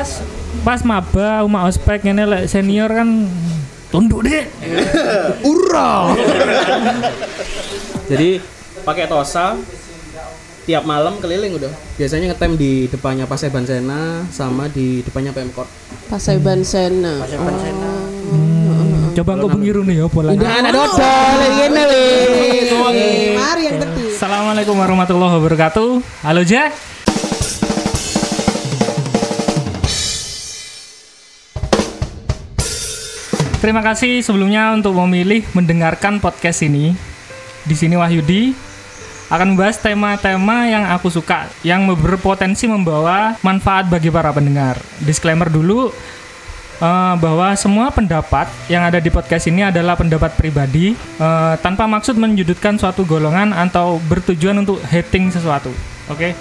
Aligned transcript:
pas 0.00 0.24
pas 0.64 0.80
maba 0.80 1.44
umak 1.44 1.68
ospek 1.68 2.08
ini 2.08 2.24
lek 2.24 2.48
senior 2.48 2.88
kan 2.88 3.28
tunduk 3.92 4.24
deh. 4.24 4.48
Ura. 5.52 6.16
Jadi 8.10 8.40
pakai 8.80 9.04
tosa 9.04 9.60
tiap 10.64 10.88
malam 10.88 11.20
keliling 11.20 11.52
udah. 11.60 11.72
Biasanya 12.00 12.32
ngetem 12.32 12.56
di 12.56 12.88
depannya 12.88 13.28
Pasai 13.28 13.52
Sena 13.52 14.24
sama 14.32 14.72
di 14.72 15.04
depannya 15.04 15.36
Pemkot. 15.36 15.68
Pasaiban 16.08 16.64
Sena. 16.64 17.20
Pasaiban 17.20 17.54
Sena. 17.60 17.92
Coba 19.20 19.30
engko 19.36 19.48
pengiru 19.52 19.84
nih 19.84 20.00
ya 20.00 20.06
pola. 20.08 20.32
Udah 20.32 20.52
anak 20.64 20.70
dodol 20.80 21.40
ngene. 21.60 21.84
Mari 23.36 23.62
yang 23.68 23.78
penting. 23.84 24.10
Assalamualaikum 24.16 24.74
warahmatullahi 24.80 25.32
wabarakatuh. 25.36 25.90
Halo 26.24 26.40
Jack. 26.40 26.99
Terima 33.60 33.84
kasih 33.84 34.24
sebelumnya 34.24 34.72
untuk 34.72 34.96
memilih 35.04 35.44
mendengarkan 35.52 36.16
podcast 36.16 36.64
ini. 36.64 36.96
Di 37.68 37.76
sini 37.76 37.92
Wahyudi 37.92 38.56
akan 39.28 39.52
membahas 39.52 39.76
tema-tema 39.76 40.64
yang 40.64 40.88
aku 40.88 41.12
suka, 41.12 41.44
yang 41.60 41.84
berpotensi 41.92 42.64
membawa 42.64 43.36
manfaat 43.44 43.84
bagi 43.92 44.08
para 44.08 44.32
pendengar. 44.32 44.80
Disclaimer 45.04 45.52
dulu 45.52 45.92
eh, 46.80 47.14
bahwa 47.20 47.52
semua 47.52 47.92
pendapat 47.92 48.48
yang 48.72 48.80
ada 48.80 48.96
di 48.96 49.12
podcast 49.12 49.44
ini 49.52 49.68
adalah 49.68 49.92
pendapat 49.92 50.40
pribadi 50.40 50.96
eh, 50.96 51.54
tanpa 51.60 51.84
maksud 51.84 52.16
menyudutkan 52.16 52.80
suatu 52.80 53.04
golongan 53.04 53.52
atau 53.52 54.00
bertujuan 54.08 54.56
untuk 54.64 54.80
hating 54.88 55.28
sesuatu. 55.36 55.68
Oke. 56.08 56.32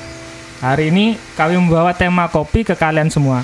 Hari 0.64 0.88
ini 0.88 1.20
kami 1.36 1.60
membawa 1.60 1.92
tema 1.92 2.32
kopi 2.32 2.64
ke 2.64 2.80
kalian 2.80 3.12
semua. 3.12 3.44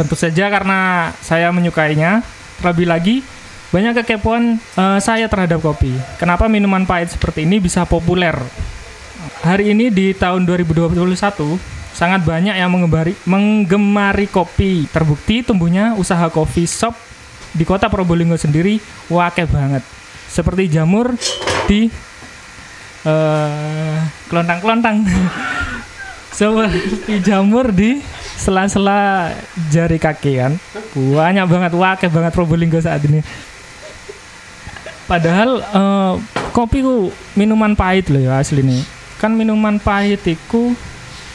Tentu 0.00 0.16
saja 0.16 0.48
karena 0.48 1.12
saya 1.20 1.52
menyukainya. 1.52 2.24
Terlebih 2.62 2.86
lagi, 2.86 3.16
banyak 3.74 4.06
kekepoan 4.06 4.54
eh, 4.54 4.98
saya 5.02 5.26
terhadap 5.26 5.58
kopi. 5.58 5.90
Kenapa 6.14 6.46
minuman 6.46 6.86
pahit 6.86 7.10
seperti 7.10 7.42
ini 7.42 7.58
bisa 7.58 7.82
populer? 7.82 8.38
Hari 9.42 9.74
ini 9.74 9.90
di 9.90 10.14
tahun 10.14 10.46
2021, 10.46 10.94
sangat 11.90 12.22
banyak 12.22 12.54
yang 12.54 12.70
mengemari, 12.70 13.18
menggemari 13.26 14.30
kopi. 14.30 14.86
Terbukti 14.94 15.42
tumbuhnya 15.42 15.98
usaha 15.98 16.30
coffee 16.30 16.70
shop 16.70 16.94
di 17.50 17.66
kota 17.66 17.90
Probolinggo 17.90 18.38
sendiri 18.38 18.78
wakil 19.10 19.50
banget. 19.50 19.82
Seperti 20.30 20.70
jamur 20.70 21.18
di 21.66 21.90
eh, 23.02 23.98
kelontang-kelontang. 24.30 25.02
Seperti 26.38 27.18
jamur 27.26 27.74
di 27.74 27.98
sela-sela 28.42 29.30
jari 29.70 30.02
kaki 30.02 30.42
kan. 30.42 30.52
Banyak 30.98 31.46
banget 31.46 31.72
wakil 31.78 32.10
banget 32.10 32.32
Probolinggo 32.34 32.82
saat 32.82 33.06
ini. 33.06 33.22
Padahal 35.06 35.62
eh, 35.62 36.14
kopi 36.50 36.82
ku 36.82 37.14
minuman 37.38 37.78
pahit 37.78 38.10
loh 38.10 38.18
ya 38.18 38.42
asli 38.42 38.66
nih. 38.66 38.82
Kan 39.22 39.38
minuman 39.38 39.78
pahit 39.78 40.26
itu 40.26 40.74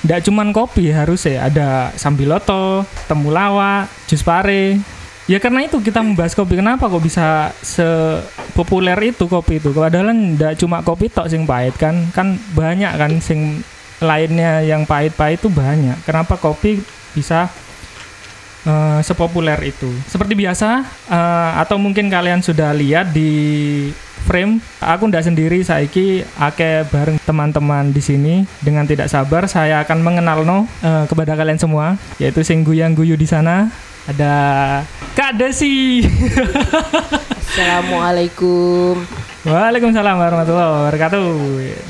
tidak 0.03 0.23
cuman 0.27 0.51
kopi 0.51 0.91
harus 0.91 1.23
ya 1.25 1.47
ada 1.47 1.91
sambiloto, 1.95 2.83
temulawak, 3.07 3.87
jus 4.11 4.21
pare. 4.21 4.79
Ya 5.27 5.43
karena 5.43 5.67
itu 5.67 5.83
kita 5.83 5.99
membahas 5.99 6.31
kopi. 6.31 6.55
Kenapa 6.55 6.87
kok 6.87 7.03
bisa 7.03 7.51
sepopuler 7.59 8.95
itu 9.03 9.27
kopi 9.27 9.59
itu? 9.59 9.75
Padahal 9.75 10.15
tidak 10.15 10.55
cuma 10.55 10.79
kopi 10.79 11.11
tok 11.11 11.27
sing 11.27 11.43
pahit 11.43 11.75
kan. 11.75 12.07
Kan 12.15 12.39
banyak 12.55 12.95
kan 12.95 13.11
sing 13.19 13.59
lainnya 13.99 14.61
yang 14.63 14.87
pahit-pahit 14.87 15.41
itu 15.43 15.49
banyak. 15.51 15.97
Kenapa 16.07 16.39
kopi 16.39 16.79
bisa 17.15 17.51
eh, 18.67 18.99
sepopuler 19.03 19.59
itu? 19.63 19.87
Seperti 20.07 20.33
biasa 20.35 20.83
eh, 21.11 21.51
atau 21.61 21.79
mungkin 21.79 22.11
kalian 22.11 22.43
sudah 22.43 22.71
lihat 22.75 23.11
di 23.11 23.31
frame, 24.27 24.59
aku 24.83 25.07
ndak 25.07 25.23
sendiri 25.23 25.63
saiki 25.63 26.19
ake 26.35 26.83
bareng 26.91 27.15
teman-teman 27.23 27.95
di 27.95 28.03
sini 28.03 28.35
dengan 28.59 28.83
tidak 28.83 29.07
sabar 29.07 29.47
saya 29.47 29.79
akan 29.87 30.03
mengenal 30.03 30.43
no 30.43 30.67
eh, 30.83 31.07
kepada 31.07 31.39
kalian 31.39 31.55
semua 31.55 31.95
yaitu 32.19 32.43
sing 32.43 32.67
guyang 32.67 32.91
guyu 32.91 33.15
di 33.15 33.23
sana 33.23 33.71
ada 34.07 34.35
Kak 35.15 35.35
Desi. 35.35 35.99
Assalamualaikum. 37.43 39.03
Waalaikumsalam 39.47 40.15
warahmatullahi 40.15 40.71
wabarakatuh. 40.79 41.27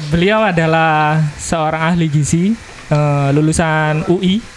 Beliau 0.09 0.41
adalah 0.41 1.21
seorang 1.37 1.93
ahli 1.93 2.09
gizi 2.09 2.57
eh, 2.89 3.29
lulusan 3.33 4.05
UI. 4.09 4.56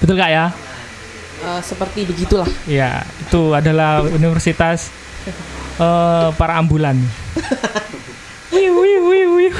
Betul 0.00 0.16
kak 0.16 0.32
ya? 0.32 0.46
Eh, 1.40 1.60
seperti 1.64 2.04
begitulah. 2.04 2.48
Ya, 2.68 3.04
itu 3.20 3.56
adalah 3.56 4.04
universitas 4.04 4.92
eh, 5.80 6.28
para 6.36 6.60
ambulan. 6.60 6.96
Wiu, 8.50 8.82
wiu, 8.82 9.00
wiu, 9.06 9.28
wiu. 9.38 9.54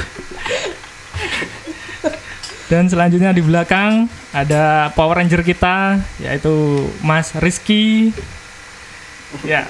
Dan 2.67 2.87
selanjutnya 2.87 3.35
di 3.35 3.43
belakang 3.43 4.07
ada 4.31 4.93
Power 4.95 5.19
Ranger 5.19 5.43
kita 5.43 5.99
yaitu 6.21 6.85
Mas 7.01 7.33
Rizky. 7.35 8.13
Ya. 9.41 9.65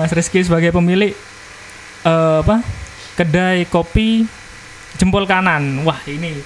Mas 0.00 0.10
Rizky 0.16 0.40
sebagai 0.40 0.72
pemilik 0.72 1.12
eh, 2.08 2.38
apa? 2.40 2.64
Kedai 3.20 3.68
kopi 3.68 4.24
jempol 4.96 5.28
kanan. 5.28 5.84
Wah, 5.84 6.00
ini 6.08 6.40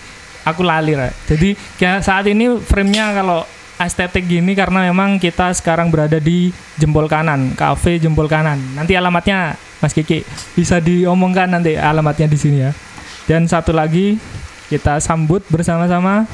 aku 0.46 0.62
lali, 0.62 0.94
Ra. 0.94 1.10
Jadi 1.26 1.58
kayak 1.76 2.06
saat 2.06 2.30
ini 2.30 2.54
frame-nya 2.62 3.10
kalau 3.10 3.42
estetik 3.76 4.24
gini 4.24 4.56
karena 4.56 4.88
memang 4.88 5.20
kita 5.20 5.52
sekarang 5.52 5.92
berada 5.92 6.16
di 6.16 6.48
jempol 6.80 7.10
kanan, 7.10 7.52
kafe 7.58 7.98
jempol 8.00 8.30
kanan. 8.30 8.56
Nanti 8.78 8.96
alamatnya 8.96 9.58
Mas 9.82 9.92
Kiki 9.92 10.24
bisa 10.56 10.80
diomongkan 10.80 11.50
nanti 11.52 11.76
alamatnya 11.76 12.30
di 12.30 12.38
sini 12.38 12.64
ya. 12.64 12.72
Dan 13.26 13.44
satu 13.50 13.74
lagi 13.74 14.16
kita 14.72 15.02
sambut 15.02 15.44
bersama-sama 15.50 16.24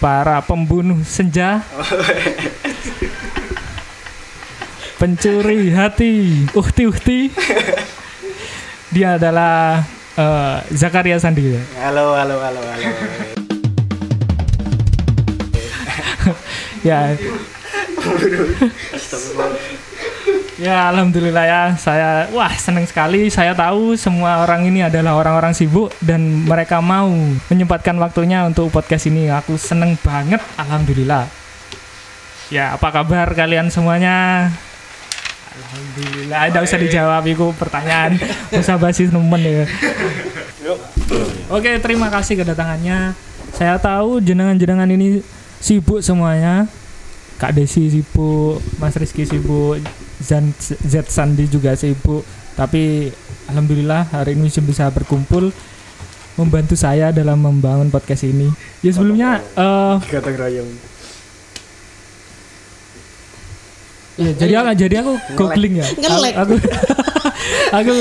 para 0.00 0.40
pembunuh 0.40 1.02
senja. 1.04 1.60
Pencuri 4.98 5.70
hati, 5.70 6.42
uhti-uhti. 6.58 7.30
Dia 8.90 9.14
adalah 9.14 9.86
eh, 10.18 10.56
Zakaria 10.74 11.22
Sandi. 11.22 11.54
Halo, 11.78 12.18
halo, 12.18 12.42
halo, 12.42 12.58
halo. 12.58 13.47
Ya, 16.84 17.14
Ya 20.58 20.90
alhamdulillah 20.90 21.44
ya. 21.46 21.62
Saya 21.78 22.26
wah 22.34 22.50
senang 22.58 22.82
sekali. 22.82 23.30
Saya 23.30 23.54
tahu 23.54 23.94
semua 23.94 24.42
orang 24.42 24.66
ini 24.66 24.82
adalah 24.82 25.14
orang-orang 25.14 25.54
sibuk 25.54 25.94
dan 26.02 26.18
mereka 26.50 26.82
mau 26.82 27.06
menyempatkan 27.46 27.94
waktunya 28.02 28.42
untuk 28.42 28.66
podcast 28.74 29.06
ini. 29.06 29.30
Aku 29.30 29.54
seneng 29.54 29.94
banget 30.02 30.42
alhamdulillah. 30.58 31.30
Ya 32.50 32.74
apa 32.74 32.90
kabar 32.90 33.30
kalian 33.38 33.70
semuanya? 33.70 34.50
Alhamdulillah. 35.54 36.38
Ada 36.50 36.58
usah 36.66 36.78
dijawab 36.82 37.22
itu 37.30 37.46
pertanyaan. 37.54 38.18
Usah 38.50 38.82
basis 38.82 39.14
nemen 39.14 39.42
ya. 39.46 39.64
Oke 41.54 41.78
terima 41.78 42.10
kasih 42.10 42.34
kedatangannya. 42.34 43.14
Saya 43.54 43.78
tahu 43.78 44.18
jenengan-jenengan 44.18 44.90
ini 44.90 45.22
sibuk 45.58 46.00
semuanya 46.00 46.66
Kak 47.38 47.54
Desi 47.54 47.86
sibuk, 47.86 48.58
Mas 48.82 48.98
Rizky 48.98 49.22
sibuk, 49.22 49.78
Zan, 50.18 50.50
Z 50.58 51.06
Sandi 51.06 51.46
juga 51.46 51.78
sibuk. 51.78 52.26
Tapi 52.58 53.14
alhamdulillah 53.46 54.10
hari 54.10 54.34
ini 54.34 54.50
bisa 54.50 54.90
berkumpul 54.90 55.54
membantu 56.34 56.74
saya 56.74 57.14
dalam 57.14 57.38
membangun 57.38 57.94
podcast 57.94 58.26
ini. 58.26 58.50
Ya 58.82 58.90
sebelumnya 58.90 59.38
eh 59.54 59.96
Kata 60.02 60.30
gerayang. 60.34 60.66
ya 64.18 64.34
jadi 64.34 64.52
aku 64.58 64.68
jadi 64.74 64.94
aku 65.06 65.12
googling 65.38 65.78
ya. 65.78 65.86
Ngelek. 65.94 66.34
Aku 66.42 66.54
aku 67.78 67.94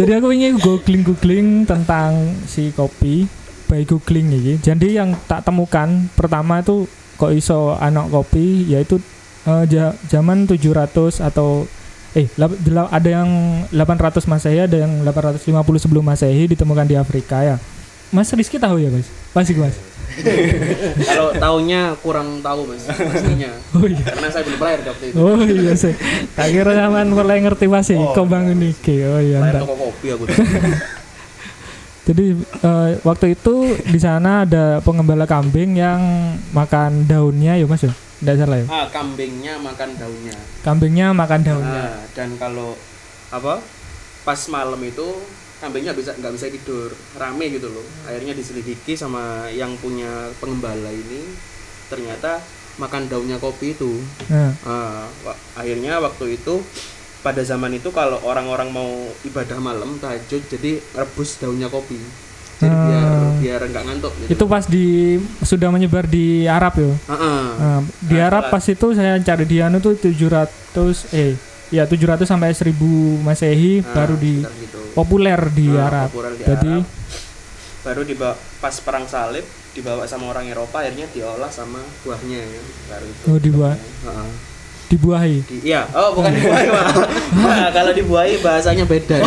jadi 0.00 0.12
aku 0.16 0.28
ingin 0.32 0.56
googling 0.56 1.04
googling 1.04 1.48
tentang 1.68 2.32
si 2.48 2.72
kopi 2.72 3.28
by 3.66 3.82
googling 3.84 4.30
ini. 4.32 4.56
Jadi 4.58 4.96
yang 4.96 5.14
tak 5.26 5.44
temukan 5.46 6.08
pertama 6.14 6.62
itu 6.62 6.86
kok 7.16 7.32
iso 7.32 7.74
anak 7.76 8.08
kopi 8.12 8.70
yaitu 8.70 9.02
ja- 9.68 9.94
zaman 10.10 10.46
700 10.46 11.22
atau 11.22 11.64
eh 12.16 12.26
ada 12.90 13.08
yang 13.08 13.28
800 13.70 14.24
Masehi 14.24 14.64
ada 14.64 14.76
yang 14.88 15.04
850 15.04 15.82
sebelum 15.82 16.04
Masehi 16.06 16.48
ditemukan 16.48 16.86
di 16.88 16.96
Afrika 16.96 17.44
ya. 17.44 17.56
Mas 18.14 18.30
Rizky 18.32 18.56
tahu 18.56 18.78
ya, 18.78 18.88
Mas? 18.88 19.10
Pasti, 19.34 19.52
Mas. 19.58 19.74
Kalau 21.08 21.32
tahunnya 21.36 21.92
kurang 22.00 22.40
tahu 22.40 22.64
mas 22.72 22.88
pastinya. 22.88 23.52
Oh 23.76 23.84
iya. 23.84 24.06
Karena 24.06 24.28
saya 24.32 24.42
belum 24.48 24.60
lahir 24.64 24.80
waktu 24.88 25.04
itu. 25.12 25.16
Oh 25.20 25.40
iya 25.44 25.72
sih. 25.76 25.92
Tak 26.32 26.48
kira 26.52 26.72
zaman 26.72 27.12
mulai 27.12 27.44
ngerti 27.44 27.68
Mas 27.68 27.90
oh. 27.92 28.16
kok 28.16 28.24
bangun 28.24 28.56
iki. 28.64 28.96
Oh 29.04 29.20
iya. 29.20 29.44
Lahir 29.44 29.60
entar. 29.60 29.62
toko 29.68 29.74
kopi 29.76 30.06
aku. 30.16 30.24
Jadi 32.06 32.38
eh, 32.38 32.90
waktu 33.02 33.34
itu 33.34 33.54
di 33.82 33.98
sana 33.98 34.46
ada 34.46 34.78
pengembala 34.78 35.26
kambing 35.26 35.74
yang 35.74 35.98
makan 36.54 37.02
daunnya 37.04 37.58
ya 37.58 37.66
Mas 37.66 37.82
ya. 37.82 37.90
Enggak 38.22 38.36
salah 38.40 38.58
ya. 38.62 38.66
Ah, 38.70 38.86
kambingnya 38.88 39.58
makan 39.58 39.90
daunnya. 39.98 40.36
Kambingnya 40.62 41.06
makan 41.12 41.40
daunnya. 41.42 41.82
Nah, 41.92 41.98
dan 42.14 42.30
kalau 42.38 42.78
apa? 43.28 43.60
Pas 44.22 44.40
malam 44.48 44.78
itu 44.80 45.04
kambingnya 45.58 45.92
bisa 45.92 46.14
nggak 46.14 46.32
bisa 46.32 46.46
tidur, 46.48 46.94
rame 47.18 47.50
gitu 47.52 47.68
loh. 47.68 47.84
Akhirnya 48.06 48.32
diselidiki 48.32 48.94
sama 48.94 49.50
yang 49.50 49.74
punya 49.76 50.30
pengembala 50.38 50.88
ini 50.88 51.26
ternyata 51.90 52.38
makan 52.78 53.10
daunnya 53.10 53.36
kopi 53.36 53.74
itu. 53.74 53.98
Nah, 54.30 54.54
Ah, 54.62 55.04
akhirnya 55.58 55.98
waktu 55.98 56.38
itu 56.38 56.62
pada 57.26 57.42
zaman 57.42 57.74
itu 57.74 57.90
kalau 57.90 58.22
orang-orang 58.22 58.70
mau 58.70 58.86
ibadah 59.20 59.58
malam 59.58 59.98
tahajud 59.98 60.46
jadi 60.46 60.78
rebus 60.94 61.34
daunnya 61.36 61.66
kopi. 61.66 61.98
Jadi 62.56 62.70
Ah. 62.70 62.86
biar 62.86 63.10
biar 63.36 63.60
nggak 63.68 63.84
ngantuk 63.84 64.12
gitu. 64.16 64.28
itu 64.32 64.44
pas 64.46 64.64
di 64.64 64.86
sudah 65.42 65.68
menyebar 65.68 66.06
di 66.06 66.24
Arab 66.48 66.72
ya. 66.76 66.92
Ah, 67.04 67.12
ah. 67.12 67.42
Nah, 67.52 67.80
di 68.00 68.14
Nah, 68.14 68.24
Arab 68.24 68.44
pas 68.48 68.62
itu 68.64 68.86
saya 68.94 69.18
cari 69.18 69.44
di 69.44 69.58
anu 69.58 69.76
tuh 69.76 69.92
700 69.92 70.56
eh 71.12 71.34
ya 71.68 71.84
700 71.84 72.24
sampai 72.24 72.54
1000 72.54 72.80
Masehi 73.20 73.82
Nah, 73.82 73.92
baru 73.92 74.14
di 74.16 74.40
gitu. 74.40 74.78
populer 74.94 75.36
di 75.50 75.66
Nah, 75.68 75.84
Arab. 75.84 76.08
populer 76.08 76.32
di 76.32 76.42
Jadi 76.44 76.72
Arab. 76.72 76.86
baru 77.82 78.02
dibawa 78.02 78.34
pas 78.56 78.76
perang 78.78 79.04
salib 79.04 79.44
dibawa 79.70 80.06
sama 80.06 80.24
orang 80.26 80.46
Eropa 80.46 80.80
akhirnya 80.80 81.04
diolah 81.08 81.50
sama 81.50 81.78
buahnya 82.00 82.40
ya 82.40 82.60
baru 82.88 83.04
itu 83.04 83.24
Oh, 83.26 83.38
dibuah. 83.38 83.74
Heeh. 83.76 84.28
Dibuahi. 84.86 85.36
Di- 85.42 85.62
iya 85.66 85.82
oh 85.90 86.14
bukan 86.14 86.30
dibuahi 86.30 86.66
Pak. 86.66 86.86
Nah, 87.42 87.68
kalau 87.70 87.90
dibuahi 87.90 88.38
bahasanya 88.38 88.84
beda 88.84 89.18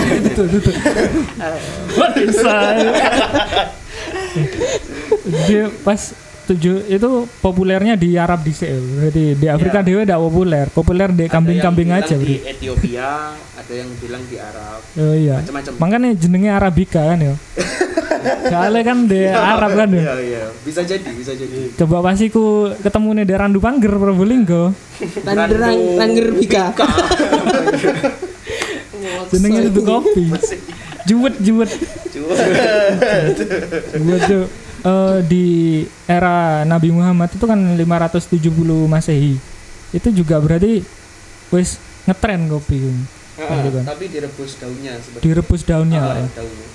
Bisa. 2.16 2.56
Dia 5.46 5.70
pas 5.82 6.00
tujuh 6.46 6.82
itu 6.90 7.10
populernya 7.40 7.94
di 7.94 8.18
Arab 8.18 8.42
di 8.42 8.50
Seoul. 8.50 9.06
Jadi 9.06 9.38
di 9.38 9.46
Afrika 9.46 9.80
Ya. 9.82 9.86
dewe 9.86 10.02
tidak 10.02 10.18
populer. 10.20 10.66
Populer 10.68 11.10
di 11.14 11.26
kambing-kambing 11.28 11.90
aja, 11.94 12.16
di 12.18 12.42
Ethiopia 12.42 13.38
ada 13.38 13.74
yang 13.74 13.90
bilang 14.00 14.24
di 14.26 14.38
Arab 14.42 14.82
Oh 14.98 15.14
iya. 15.14 15.38
macam-macam 15.38 15.72
Makanya 15.78 16.10
jenenge 16.18 16.50
Arabica 16.50 17.02
kan 17.06 17.20
ya. 17.22 17.34
Soalnya 18.46 18.84
kan 18.84 18.98
di 19.06 19.22
Arab 19.26 19.72
kan 19.74 19.90
ya. 19.90 20.02
iya 20.02 20.14
iya 20.18 20.44
bisa 20.60 20.82
jadi 20.82 21.10
bisa 21.10 21.32
jadi 21.32 21.72
Coba 21.76 22.02
pasti 22.02 22.28
ku 22.28 22.44
ketemu 22.76 23.10
nih 23.16 23.26
di 23.26 23.34
Randu 23.34 23.60
Pangger 23.60 23.92
Probolinggo. 23.92 24.74
Randerang 25.24 25.78
Ranger 25.96 26.28
Bika. 26.34 26.66
Jenenge 29.30 29.62
itu 29.68 29.82
kopi. 29.82 30.26
Juwet 31.06 31.36
juwet. 31.40 31.70
Juwet 33.96 34.22
tuh. 34.26 34.46
Eh, 34.80 35.18
di 35.28 35.46
era 36.06 36.64
Nabi 36.64 36.88
Muhammad 36.90 37.28
itu 37.30 37.44
kan 37.44 37.60
570 37.76 38.40
Masehi. 38.88 39.36
Itu 39.92 40.08
juga 40.10 40.40
berarti 40.40 40.80
wis 41.50 41.76
ngetren 42.06 42.48
kopi. 42.48 42.80
Ah, 43.40 43.60
Gitu 43.60 43.72
kan. 43.74 43.84
tapi 43.88 44.08
direbus 44.08 44.52
daunnya 44.56 45.00
sebenarnya 45.00 45.24
Direbus 45.24 45.62
daunnya, 45.64 46.00
Ah, 46.02 46.12
ya. 46.14 46.28
daunnya 46.36 46.68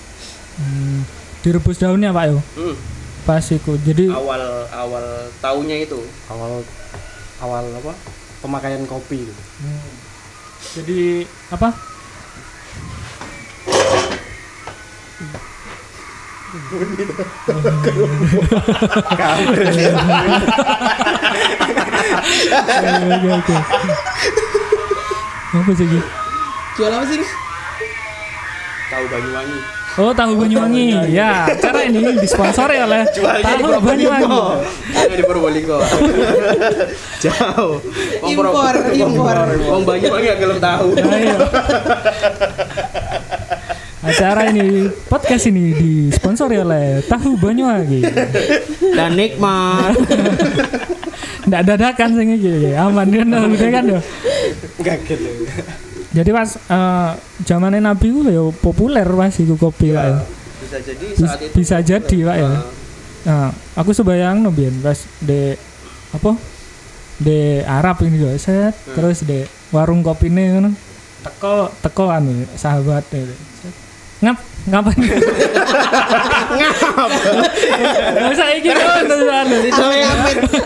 Hmm, 0.54 0.98
direbus 1.44 1.76
daunnya, 1.76 2.08
Pak 2.08 2.24
yo. 2.32 2.40
Hmm, 2.56 2.76
Pas 3.28 3.44
iku. 3.52 3.76
Jadi 3.84 4.08
awal 4.08 4.40
awal 4.72 5.04
taunya 5.44 5.76
itu 5.84 6.00
awal 6.32 6.64
awal 7.44 7.64
apa 7.68 7.92
pemakaian 8.40 8.88
kopi 8.88 9.28
gitu. 9.28 9.42
jadi 10.80 11.28
apa? 11.52 11.76
Apa 25.54 25.70
sih? 25.76 25.86
Jual 26.74 26.92
apa 26.92 27.06
sih? 27.06 27.22
tahu 28.84 29.04
Banyuwangi 29.10 29.83
Oh, 29.94 30.10
tahu 30.10 30.34
Banyuwangi. 30.34 31.14
Ya, 31.14 31.46
cara 31.54 31.86
ini 31.86 32.18
disponsori 32.18 32.82
oleh 32.82 33.06
jualnya 33.14 33.54
di 33.54 33.62
tahu 33.62 33.78
Banyuwangi. 33.78 34.26
Probolinggo 34.26 34.74
ada 34.94 35.14
di 35.14 35.24
Purbolinggo 35.24 35.78
jauh 37.24 37.74
Impor, 38.26 38.74
impor. 38.90 39.36
Wong 39.70 39.82
Banyuwangi 39.86 40.26
yang 40.26 40.40
belum 40.42 40.58
tahu 40.58 40.86
Ayo. 40.98 41.36
Acara 44.04 44.52
ini 44.52 44.90
podcast 45.06 45.48
ini 45.48 45.72
disponsori 45.72 46.58
oleh 46.58 47.00
Tahu 47.06 47.38
Banyuwangi. 47.38 48.02
dan 48.92 49.14
nikmat 49.14 49.94
Nggak 51.44 51.62
dadakan 51.64 52.08
sing 52.12 52.28
iki 52.34 52.74
aman 52.74 53.06
kan 53.08 53.28
udah 53.30 53.70
kan 53.70 53.84
ya. 53.86 54.00
Kaget 54.80 55.20
ya. 55.20 55.32
Jadi 56.14 56.30
pas 56.30 56.50
eh 56.56 57.10
zamannya 57.44 57.80
Nabi 57.84 58.06
ku 58.10 58.20
ya 58.26 58.42
populer 58.60 59.04
pas 59.04 59.36
iku 59.36 59.54
kopi 59.60 59.92
Pak 59.92 60.04
ya. 60.04 60.16
bisa 60.64 60.78
jadi 60.80 61.06
saat 61.12 61.40
itu 61.44 61.54
bisa 61.60 61.76
jadi, 61.84 62.18
Pak, 62.24 62.36
ya. 62.40 62.48
Ah, 62.48 62.64
Nah, 63.24 63.48
aku 63.72 63.96
sebayang 63.96 64.44
no 64.44 64.52
biyen 64.52 64.84
pas 64.84 65.00
de 65.24 65.56
apa? 66.12 66.36
De 67.16 67.64
Arab 67.64 68.04
ini 68.04 68.20
juga 68.20 68.36
set 68.36 68.76
terus 68.92 69.24
de 69.24 69.48
warung 69.72 70.04
kopi 70.04 70.28
ini 70.28 70.52
ngono. 70.52 70.70
Teko 71.24 71.72
teko 71.80 72.12
anu 72.12 72.44
sahabat. 72.52 73.08
Set. 73.08 73.32
Ngap 74.20 74.36
ngapain? 74.68 75.00
Ngap. 76.60 76.76
Enggak 78.12 78.28
usah 78.36 78.48
iki 78.60 78.68
kan 78.68 79.08
terus 79.08 79.24
anu. 79.24 79.56
Amit, 79.56 79.72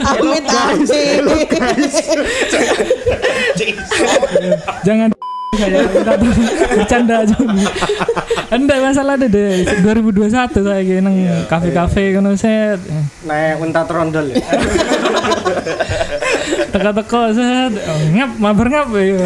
amit, 0.02 0.44
amit, 0.50 1.50
Jangan. 4.82 5.14
Bercanda 6.76 7.24
aja. 7.24 7.36
Anda 8.48 8.74
masalah 8.80 9.14
deh 9.20 9.28
deh 9.28 9.64
2021 9.84 10.28
saya 10.56 10.80
gini 10.80 11.00
nang 11.00 11.16
kafe-kafe 11.48 12.16
kan 12.16 12.24
saya 12.36 12.76
Naik 13.24 13.60
unta 13.60 13.84
trondol 13.84 14.32
ya. 14.32 14.36
teka-teka 16.68 17.22
set 17.32 17.72
oh, 17.76 17.98
ngap 18.12 18.30
mabar 18.40 18.66
ngap 18.68 18.88
ya. 18.96 19.24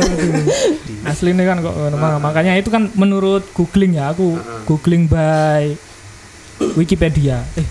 Asli 1.06 1.34
ini 1.34 1.42
kan 1.42 1.58
kok 1.62 1.74
ma- 1.94 2.22
makanya 2.22 2.54
itu 2.58 2.70
kan 2.70 2.90
menurut 2.94 3.46
googling 3.54 3.98
ya 3.98 4.10
aku 4.10 4.38
googling 4.66 5.06
by 5.06 5.74
Wikipedia. 6.78 7.42
Eh 7.58 7.66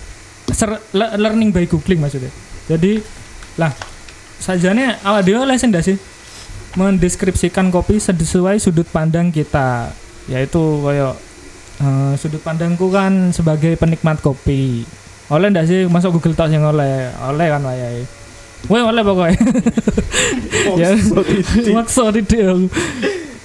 ser- 0.52 0.84
learning 0.92 1.52
by 1.52 1.64
googling 1.64 2.00
maksudnya. 2.00 2.28
Jadi 2.68 3.00
lah 3.56 3.72
sajane 4.40 4.96
dhewe 5.24 5.38
oleh 5.40 5.56
ndak 5.56 5.84
sih 5.84 5.96
mendeskripsikan 6.72 7.68
kopi 7.68 8.00
sesuai 8.00 8.56
sudut 8.56 8.88
pandang 8.88 9.28
kita 9.28 9.92
yaitu 10.30 10.60
kayak 10.80 11.14
eh, 11.82 12.12
sudut 12.16 12.40
pandangku 12.40 12.88
kan 12.88 13.34
sebagai 13.34 13.74
penikmat 13.76 14.22
kopi. 14.22 14.86
Oleh 15.32 15.48
ndak 15.48 15.64
sih? 15.64 15.88
Masuk 15.88 16.20
Google 16.20 16.36
Talk 16.36 16.52
yang 16.52 16.68
oleh. 16.68 17.08
Oleh 17.24 17.46
kan 17.48 17.64
wayahe 17.64 18.04
Weh 18.70 18.78
oleh 18.78 19.02
pokoknya 19.02 19.42
ya. 20.80 20.94
Maksud 21.74 22.14
itu 22.14 22.36
aku. 22.46 22.66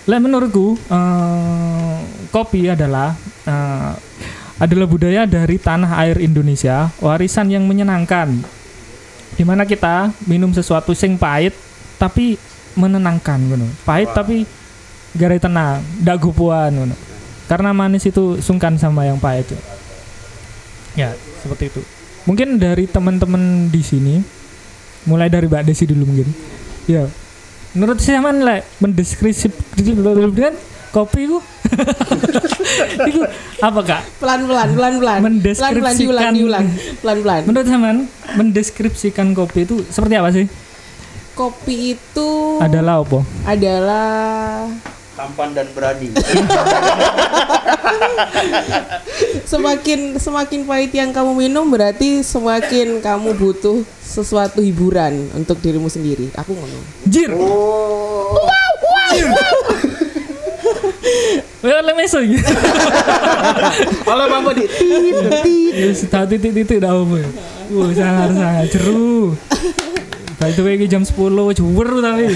Lah 0.06 0.20
menurutku 0.22 0.78
eh, 0.78 1.98
kopi 2.30 2.70
adalah 2.70 3.18
eh, 3.48 3.92
adalah 4.58 4.88
budaya 4.90 5.26
dari 5.26 5.58
tanah 5.58 6.02
air 6.06 6.22
Indonesia 6.22 6.94
warisan 7.02 7.50
yang 7.50 7.66
menyenangkan. 7.66 8.30
Di 9.38 9.46
mana 9.46 9.66
kita 9.66 10.14
minum 10.26 10.54
sesuatu 10.54 10.94
sing 10.94 11.18
pahit 11.18 11.54
tapi 11.98 12.38
menenangkan 12.78 13.42
ngono. 13.42 13.68
Pahit 13.84 14.14
tapi 14.14 14.46
garai 15.12 15.42
tenang, 15.42 15.82
ndak 16.00 16.22
gupuan 16.22 16.70
ngono. 16.72 16.96
Karena 17.50 17.74
manis 17.74 18.06
itu 18.06 18.38
sungkan 18.38 18.78
sama 18.78 19.04
yang 19.04 19.18
pahit. 19.18 19.50
Ya, 20.94 21.14
seperti 21.42 21.74
itu. 21.74 21.82
Mungkin 22.28 22.60
dari 22.60 22.86
teman-teman 22.86 23.72
di 23.72 23.82
sini 23.82 24.16
mulai 25.08 25.32
dari 25.32 25.48
Mbak 25.48 25.64
Desi 25.64 25.88
dulu 25.88 26.04
mungkin. 26.06 26.28
Ya. 26.86 27.08
Menurut 27.72 28.00
saya 28.00 28.20
man 28.20 28.42
lah 28.42 28.60
mendeskripsi 28.80 29.52
kan 30.34 30.56
kopi 30.92 31.28
ku 31.30 31.40
itu 33.12 33.22
apa 33.60 33.80
kak? 33.84 34.02
pelan 34.18 34.48
pelan 34.48 34.70
pelan 34.74 34.94
pelan 34.98 35.20
pelan 35.20 35.74
pelan 35.78 35.94
diulang 35.94 36.24
Mendeskripsikan- 36.34 36.34
diulang 36.34 36.66
pelan 37.04 37.18
pelan 37.22 37.42
Menurut 37.46 37.68
zaman 37.68 37.96
mendeskripsikan 38.34 39.28
kopi 39.36 39.68
itu 39.68 39.84
seperti 39.92 40.14
apa 40.18 40.30
sih? 40.32 40.46
Kopi 41.38 41.94
itu 41.94 42.30
Adalah 42.58 43.00
apa? 43.00 43.22
adalah 43.46 44.66
tampan 45.14 45.50
dan 45.50 45.66
berani 45.72 46.10
semakin 49.44 50.18
semakin 50.18 50.62
pahit 50.64 50.92
yang 50.92 51.10
kamu 51.10 51.34
minum 51.40 51.66
berarti 51.66 52.22
semakin 52.22 53.00
kamu 53.00 53.34
butuh 53.34 53.82
sesuatu 54.00 54.60
hiburan 54.60 55.30
untuk 55.34 55.58
dirimu 55.58 55.88
sendiri 55.88 56.30
aku 56.34 56.54
ngomong 56.54 56.84
Jir. 57.06 57.34
oh 57.34 58.38
Wes 58.78 59.26
Wah, 61.58 61.82
oleh 61.82 61.96
meso 61.96 62.22
iki. 62.22 62.38
Kalau 64.06 64.30
Bang 64.30 64.46
di 64.54 64.70
Ya 65.74 65.90
sudah 65.90 66.24
titik-titik 66.24 66.78
dah 66.78 66.94
apa. 66.94 67.16
ya. 67.18 67.30
Wah, 67.74 67.90
sangat 67.92 68.30
sangat 68.32 68.66
jeru. 68.70 69.34
By 70.38 70.54
the 70.54 70.62
way, 70.62 70.78
jam 70.86 71.02
10 71.02 71.14
juwer 71.58 71.90
tapi. 71.98 72.30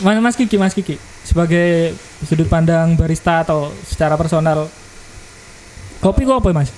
Mas, 0.00 0.16
Mas 0.18 0.34
Kiki, 0.34 0.56
Mas 0.56 0.74
Kiki, 0.74 0.96
sebagai 1.22 1.94
sudut 2.24 2.48
pandang 2.48 2.96
barista 2.98 3.44
atau 3.44 3.70
secara 3.86 4.18
personal, 4.18 4.66
kopi 6.00 6.26
kok 6.26 6.40
apa 6.40 6.50
Mas? 6.50 6.72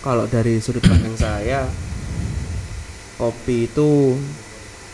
Kalau 0.00 0.24
dari 0.30 0.62
sudut 0.62 0.80
pandang 0.80 1.18
saya, 1.18 1.66
kopi 3.18 3.68
itu 3.68 4.16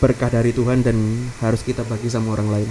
berkah 0.01 0.33
dari 0.33 0.51
Tuhan 0.51 0.81
dan 0.81 0.97
harus 1.39 1.61
kita 1.61 1.85
bagi 1.85 2.09
sama 2.09 2.33
orang 2.33 2.49
lain. 2.49 2.69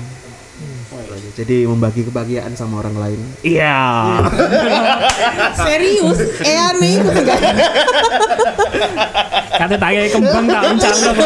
Jadi 1.31 1.65
membagi 1.65 2.05
kebahagiaan 2.05 2.53
sama 2.53 2.81
orang 2.81 2.97
lain. 2.97 3.21
Iya. 3.41 3.77
Serius? 5.65 6.19
Eh 6.41 6.59
aneh 6.59 7.01
ikut 7.01 7.15
enggak? 7.21 7.41
Kata 9.51 9.75
tak 9.77 9.91
kayak 9.93 10.11
kembang 10.13 10.47
tak 10.49 10.63
apa 10.65 11.25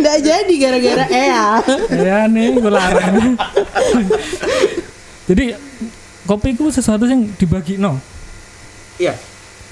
Enggak 0.00 0.16
jadi 0.20 0.54
gara-gara 0.56 1.04
Ea. 1.08 1.44
Ya 1.92 2.18
nih, 2.26 2.56
gue 2.56 2.72
larang. 2.72 3.36
Jadi 5.28 5.44
kopi 6.24 6.48
itu 6.52 6.68
sesuatu 6.70 7.06
yang 7.06 7.28
dibagi 7.36 7.76
no. 7.76 8.00
Iya, 9.00 9.16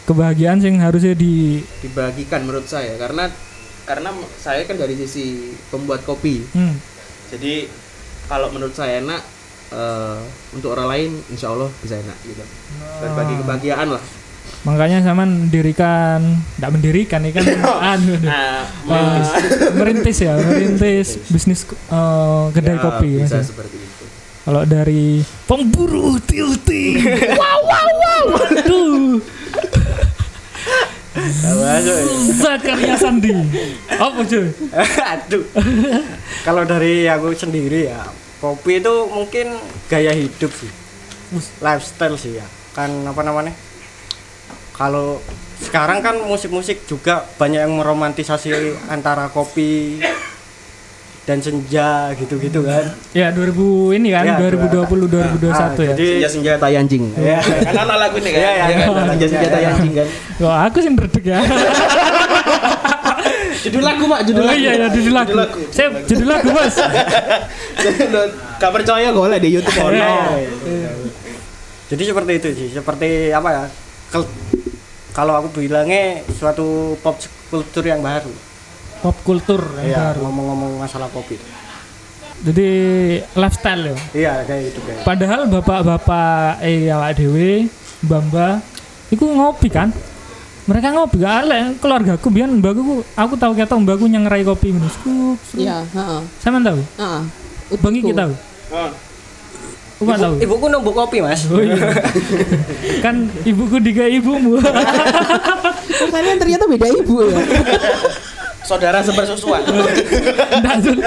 Kebahagiaan 0.09 0.57
yang 0.65 0.81
harusnya 0.81 1.13
di 1.13 1.61
dibagikan 1.85 2.41
menurut 2.49 2.65
saya 2.65 2.97
karena 2.97 3.29
karena 3.85 4.09
saya 4.41 4.65
kan 4.65 4.81
dari 4.81 4.97
sisi 4.97 5.53
pembuat 5.69 6.01
kopi. 6.01 6.49
hmm, 6.49 6.75
Jadi 7.29 7.69
kalau 8.29 8.53
menurut 8.53 8.77
saya 8.77 9.01
enak 9.01 9.21
eh, 9.73 10.21
untuk 10.53 10.77
orang 10.77 10.89
lain 10.89 11.11
insya 11.29 11.51
Allah 11.51 11.69
bisa 11.81 11.97
enak 11.97 12.17
gitu. 12.23 12.45
Berbagi 13.01 13.35
kebahagiaan 13.41 13.91
lah. 13.91 14.05
makanya 14.59 15.05
sama 15.05 15.23
mendirikan, 15.23 16.19
tidak 16.57 16.71
mendirikan 16.73 17.21
ini 17.23 17.31
kan 17.31 17.45
anu, 17.47 17.63
aduh. 17.95 18.19
Nah, 18.27 18.65
Wah, 18.91 19.23
merintis 19.77 20.19
ya, 20.19 20.35
merintis 20.35 21.09
bisnis 21.31 21.63
eh, 21.69 22.45
kedai 22.51 22.75
ya, 22.75 22.83
kopi. 22.83 23.11
bisa 23.23 23.39
Mas. 23.39 23.49
seperti 23.49 23.77
itu. 23.77 24.05
Kalau 24.43 24.65
dari 24.65 25.21
pemburu 25.45 26.17
tiuti, 26.19 26.97
wow 27.41 27.61
wow 27.61 27.89
wow, 27.93 28.25
aduh. 28.51 29.21
Zakaria 32.39 32.97
Sandi, 32.97 33.33
apa 33.93 34.21
cuy? 34.25 34.49
Aduh. 35.15 35.45
Kalau 36.45 36.63
dari 36.65 37.09
aku 37.09 37.33
sendiri 37.37 37.89
ya, 37.93 38.09
kopi 38.41 38.81
itu 38.81 38.95
mungkin 39.13 39.57
gaya 39.87 40.13
hidup 40.13 40.51
sih. 40.53 40.71
Lifestyle 41.61 42.17
sih 42.17 42.41
ya. 42.41 42.47
Kan 42.73 43.05
apa 43.05 43.21
namanya? 43.25 43.53
Kalau 44.79 45.19
sekarang 45.59 45.99
kan 46.01 46.15
musik-musik 46.23 46.87
juga 46.87 47.27
banyak 47.37 47.67
yang 47.67 47.75
meromantisasi 47.83 48.79
antara 48.87 49.27
kopi 49.27 49.99
dan 51.29 51.45
senja 51.45 52.09
gitu-gitu 52.17 52.65
kan. 52.65 52.89
Ya 53.13 53.29
2000 53.29 53.53
ini 53.93 54.09
kan, 54.09 54.25
Ya, 54.25 54.41
2020 54.41 55.13
2021 55.13 55.53
Ah, 55.53 55.69
ya. 55.77 55.93
Jadi 55.93 56.07
Senja 56.17 56.29
senjata 56.33 56.67
anjing. 56.73 57.05
Iya. 57.13 57.39
Kan 57.69 57.85
ada 57.85 58.01
lagu 58.01 58.17
ini 58.17 58.33
kan. 58.33 58.41
Iya, 58.41 58.51
iya, 58.51 58.65
iya. 58.73 58.87
Senja 58.89 59.27
senjata 59.29 59.53
Iya, 59.53 59.61
iya. 59.61 59.69
anjing 59.77 59.93
kan. 59.93 60.07
Wah, 60.41 60.65
aku 60.65 60.77
sih 60.81 60.89
ndredeg 60.89 61.25
ya. 61.29 61.39
Judul 63.59 63.83
lagu 63.85 64.07
Pak, 64.07 64.21
judul 64.25 64.41
Oh 64.41 64.49
lagu. 64.49 64.57
iya 64.57 64.73
ya 64.73 64.87
judul 64.89 65.13
lagu. 65.13 65.29
Judul 65.29 65.41
lagu. 65.45 65.61
Saya 65.69 65.89
judul 66.07 66.29
lagu, 66.31 66.49
Bos. 66.49 66.77
Gak 68.63 68.73
percaya 68.73 69.09
golek 69.11 69.39
di 69.43 69.49
YouTube 69.53 69.77
ono. 69.83 69.93
Iya. 69.93 70.15
Jadi 71.89 72.03
seperti 72.05 72.33
itu 72.35 72.49
sih, 72.55 72.69
seperti 72.71 73.29
apa 73.29 73.49
ya? 73.51 73.65
kel- 74.09 74.33
kalau 75.11 75.37
aku 75.37 75.53
bilangnya 75.53 76.25
suatu 76.31 76.97
pop 76.99 77.19
kultur 77.51 77.83
yang 77.83 78.01
baru. 78.01 78.31
Pop 78.99 79.17
kultur 79.23 79.63
yang 79.79 79.87
Iya, 79.87 79.99
baru. 80.11 80.27
ngomong-ngomong 80.27 80.73
masalah 80.83 81.07
kopi. 81.09 81.39
Jadi 82.39 82.69
lifestyle 83.35 83.83
ya. 83.83 83.97
Iya, 84.15 84.33
kayak 84.43 84.63
itu 84.71 84.81
kayak. 84.83 85.03
Padahal 85.03 85.41
bapak-bapak 85.47 86.63
eh 86.63 86.87
awak 86.91 87.19
dhewe, 87.19 87.67
mbak-mbak 88.03 88.63
iku 89.11 89.25
ngopi 89.27 89.69
kan? 89.71 89.91
Mereka 90.69 90.93
ngopi 90.93 91.17
gak 91.19 91.35
ale 91.49 91.81
keluarga 91.81 92.21
aku 92.21 92.29
biar 92.29 92.45
mbakku 92.47 93.01
aku 93.17 93.35
tahu 93.41 93.57
kata 93.57 93.75
mbakku 93.81 94.05
yang 94.07 94.29
ngerai 94.29 94.45
kopi 94.45 94.71
skup. 94.93 95.39
Iya, 95.57 95.81
heeh. 95.83 96.21
Sama 96.39 96.61
tahu? 96.61 96.79
Heeh. 96.79 97.23
Bang 97.81 97.95
Iki 97.97 98.13
tahu? 98.13 98.33
Oh, 98.69 98.91
Aku 99.99 100.15
tahu. 100.15 100.35
Ibuku 100.39 100.67
numbuk 100.71 100.95
kopi, 100.95 101.19
Mas. 101.19 101.43
Oh 101.51 101.59
iya. 101.59 101.75
kan 103.05 103.27
ibuku 103.43 103.83
diga 103.83 104.07
ibumu. 104.07 104.63
Oh, 104.63 106.09
kalian 106.15 106.39
ternyata 106.39 106.71
beda 106.71 106.87
ibu 106.87 107.15
ya. 107.27 107.35
Saudara 108.69 109.01
sepersusuan. 109.01 109.65
Nggak, 109.65 110.77
Jun. 110.85 111.01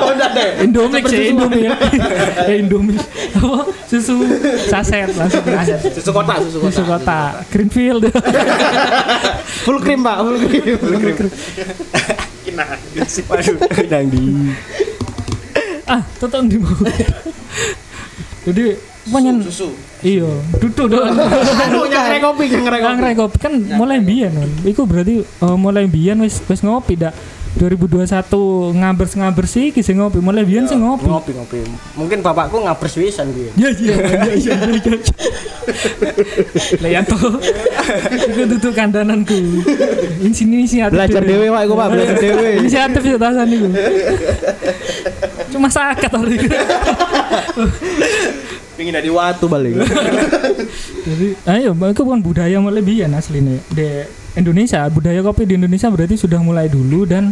Oh, 0.00 0.16
deh. 0.16 0.64
Indomie 0.64 1.04
sih, 1.04 1.36
Indomie. 1.36 1.68
Eh, 2.48 2.64
Indomie. 2.64 2.96
Apa? 3.36 3.68
Susu 3.84 4.24
saset 4.64 5.12
langsung 5.12 5.44
saset. 5.44 5.80
Susu 6.00 6.10
kota, 6.16 6.34
susu 6.40 6.58
kota. 6.64 6.72
Susu 6.72 6.82
kota. 6.88 7.20
Greenfield. 7.52 8.08
Full 9.68 9.78
cream, 9.84 10.00
Pak, 10.00 10.16
full 10.24 10.36
cream. 10.48 10.76
Full 10.80 10.96
cream. 10.96 11.16
Kina. 12.44 12.64
Waduh, 13.28 13.56
nang 13.92 14.06
di. 14.08 14.22
ah, 15.84 16.00
tetap 16.16 16.40
di. 16.48 16.56
Jadi 18.48 18.64
pengen 19.12 19.44
Susu. 19.44 19.76
Iya, 20.04 20.28
duduk 20.60 20.86
dong. 20.92 21.08
Aduh, 21.08 21.88
nyangre 21.88 22.20
kopi, 22.20 22.44
nyangre 22.52 22.78
Kang 22.84 23.00
kopi. 23.00 23.16
kopi 23.16 23.36
kan 23.40 23.52
mulai 23.80 23.98
biyen 24.04 24.36
kan. 24.36 24.50
Iku 24.62 24.84
berarti 24.84 25.24
eh, 25.24 25.56
mulai 25.56 25.88
biyen 25.88 26.20
wis 26.20 26.44
wis 26.44 26.60
ngopi 26.60 27.00
dak. 27.00 27.16
2021 27.54 28.74
ngabers 28.74 29.14
ngabers 29.14 29.50
sih 29.54 29.70
kisi 29.70 29.94
ngopi 29.94 30.18
mulai 30.18 30.42
biyen 30.42 30.66
sih 30.66 30.74
ngopi. 30.74 31.06
Ngopi 31.06 31.38
ngopi. 31.38 31.62
Mungkin 31.94 32.18
bapakku 32.18 32.58
ngabers 32.58 32.98
wisan 32.98 33.30
dia. 33.30 33.54
Ya 33.54 33.70
iya 33.70 33.94
iya 33.94 34.34
iya 34.34 34.34
iya. 34.34 34.54
iya. 34.74 34.98
Lah 36.82 36.90
ya 36.90 37.00
toh. 37.06 37.38
Iku 38.10 38.58
duduk 38.58 38.74
kandananku. 38.74 39.38
Ini 40.18 40.34
sini 40.34 40.66
inisiatif. 40.66 40.98
Belajar 40.98 41.22
dewe, 41.22 41.46
Pak, 41.46 41.62
iku, 41.62 41.74
Pak, 41.78 41.88
belajar 41.94 42.16
dewe. 42.18 42.48
Inisiatif 42.58 43.02
ya 43.06 43.16
tasan 43.22 43.46
iku. 43.54 43.70
Cuma 45.54 45.70
sakat 45.70 46.10
oleh. 46.10 46.42
Pingin 48.74 48.94
dari 48.94 49.10
watu 49.10 49.46
balik. 49.46 49.78
Jadi, 51.06 51.26
ayo, 51.46 51.70
itu 51.76 52.02
bukan 52.02 52.20
budaya 52.24 52.58
biyen 52.82 53.14
aslinya 53.14 53.62
di 53.70 54.02
Indonesia. 54.34 54.82
Budaya 54.90 55.22
kopi 55.22 55.46
di 55.46 55.54
Indonesia 55.54 55.88
berarti 55.92 56.18
sudah 56.18 56.42
mulai 56.42 56.66
dulu 56.66 57.06
dan 57.06 57.30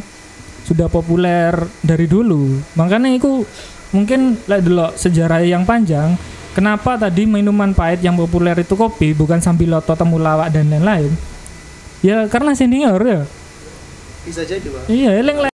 sudah 0.63 0.87
populer 0.87 1.51
dari 1.83 2.07
dulu. 2.07 2.63
Makanya 2.79 3.11
itu 3.11 3.43
mungkin 3.91 4.39
lah 4.47 4.63
dulu 4.63 4.95
sejarah 4.95 5.43
yang 5.43 5.67
panjang. 5.67 6.15
Kenapa 6.53 7.01
tadi 7.01 7.25
minuman 7.25 7.73
pahit 7.73 8.05
yang 8.05 8.15
populer 8.15 8.55
itu 8.61 8.77
kopi 8.77 9.17
bukan 9.17 9.41
sambiloto, 9.41 9.97
temulawak 9.97 10.53
dan 10.53 10.69
lain-lain? 10.69 11.11
Ya 12.05 12.29
karena 12.29 12.53
senior 12.53 13.01
ya. 13.03 13.25
Bisa 14.23 14.47
jadi, 14.47 14.63
Pak. 14.63 14.87
Iya, 14.87 15.11
eleng 15.19 15.52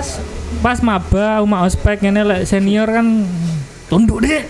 pas 0.00 0.16
pas 0.64 0.78
maba 0.80 1.44
uma 1.44 1.68
ospek 1.68 2.00
ngene 2.00 2.24
lek 2.24 2.40
senior 2.48 2.88
kan 2.88 3.28
tunduk 3.92 4.24
deh. 4.24 4.48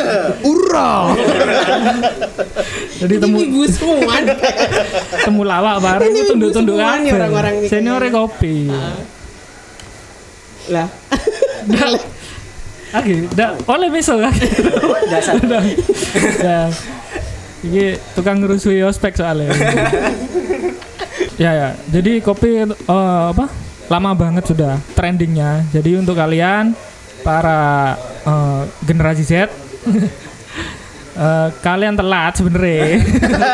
Ura. 0.52 1.10
Jadi 3.02 3.18
Ini 3.18 3.18
temu 3.18 3.42
ibu 3.42 3.66
semua. 3.66 4.14
temu 5.26 5.42
lawak 5.42 5.82
bareng 5.82 6.06
Ini 6.06 6.22
itu 6.22 6.34
semua 6.54 7.02
nih 7.02 7.10
kabeh. 7.10 7.18
orang-orang 7.18 7.54
ini 7.58 7.66
Senior 7.66 8.02
kopi. 8.14 8.70
Lah. 10.70 10.86
Oke, 12.92 13.24
dah 13.34 13.58
oleh 13.66 13.88
besok 13.90 14.22
kan. 14.22 14.34
Dasar. 15.10 15.34
ya. 16.38 16.70
Ini 17.66 17.98
tukang 18.14 18.38
ngerusui 18.38 18.78
ospek 18.86 19.18
soalnya. 19.18 19.50
ya 21.40 21.50
ya. 21.50 21.68
Jadi 21.90 22.22
kopi 22.22 22.62
eh, 22.62 22.68
apa? 23.32 23.71
Lama 23.92 24.16
banget 24.16 24.48
sudah 24.48 24.80
trendingnya. 24.96 25.68
Jadi 25.68 26.00
untuk 26.00 26.16
kalian 26.16 26.72
para 27.20 27.92
eh, 28.24 28.62
generasi 28.88 29.20
Z 29.20 29.32
eh, 31.20 31.48
kalian 31.60 31.92
telat 31.92 32.32
sebenarnya. 32.40 33.04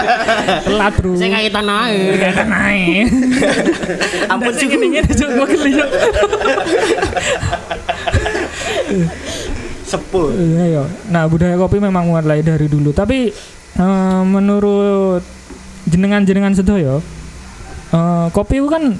telat 0.71 0.95
bro. 0.95 1.19
Saya 1.19 1.43
kaitan 1.43 1.67
aja. 1.67 2.15
Kayak 2.23 2.47
naik. 2.47 3.07
Ampun 4.33 4.55
sih 4.55 4.71
ini 4.71 5.03
ini 5.03 5.11
gue 5.11 5.47
geli 5.59 5.73
sepul. 9.89 10.31
Iya, 10.37 10.65
iya. 10.69 10.85
Nah, 11.09 11.25
budaya 11.27 11.57
kopi 11.57 11.81
memang 11.81 12.13
mulai 12.13 12.45
dari 12.45 12.69
dulu, 12.69 12.93
tapi 12.93 13.33
eh, 13.75 14.23
menurut 14.23 15.25
jenengan-jenengan 15.89 16.55
sedoyo, 16.55 17.01
eh, 17.91 18.27
kopi 18.31 18.61
itu 18.63 18.69
kan 18.69 18.95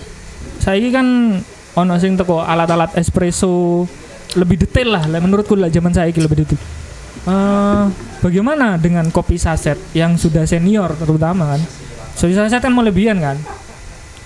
saya 0.59 0.83
kan 0.91 1.39
ono 1.79 1.95
sing 2.03 2.19
teko 2.19 2.43
alat-alat 2.43 2.99
espresso 2.99 3.87
lebih 4.37 4.61
detail 4.61 4.99
lah 4.99 5.05
lah 5.09 5.23
menurutku 5.23 5.57
lah 5.57 5.71
zaman 5.71 5.95
saya 5.95 6.11
lebih 6.11 6.45
detail. 6.45 6.61
Eh, 7.29 7.85
bagaimana 8.25 8.81
dengan 8.81 9.05
kopi 9.13 9.37
saset 9.37 9.77
yang 9.93 10.17
sudah 10.17 10.49
senior 10.49 10.97
terutama 10.97 11.57
kan? 11.57 11.61
Kopi 12.17 12.33
saset 12.33 12.61
kan 12.61 12.73
mau 12.73 12.81
lebihan 12.81 13.21
kan? 13.21 13.37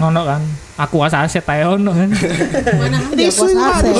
Ono 0.02 0.22
kan? 0.22 0.42
Aku 0.80 1.02
saset 1.06 1.44
aja 1.46 1.74
ono 1.74 1.94
kan? 1.94 2.10
Mana 2.80 2.98
ada 3.02 3.22
kok 3.26 3.48
saset. 3.50 3.94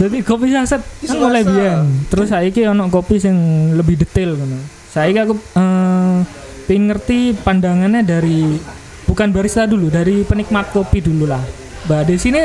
jadi 0.00 0.18
kopi 0.22 0.46
saset 0.54 0.82
kan 0.82 1.16
mulai 1.18 1.42
biyen 1.42 2.06
terus 2.10 2.30
saiki 2.30 2.66
ono 2.66 2.90
kopi 2.90 3.18
sing 3.18 3.34
lebih 3.74 3.98
detail 3.98 4.38
ngono. 4.38 4.58
Saiki 4.90 5.18
aku 5.18 5.34
eh 5.58 6.18
pengen 6.64 6.88
ngerti 6.88 7.36
pandangannya 7.44 8.00
dari 8.06 8.56
bukan 9.04 9.28
barista 9.30 9.64
dulu 9.64 9.88
dari 9.88 10.24
penikmat 10.24 10.72
kopi 10.72 11.00
dulu 11.00 11.28
lah. 11.28 11.40
Mbak 11.84 12.00
di 12.08 12.16
sini 12.16 12.42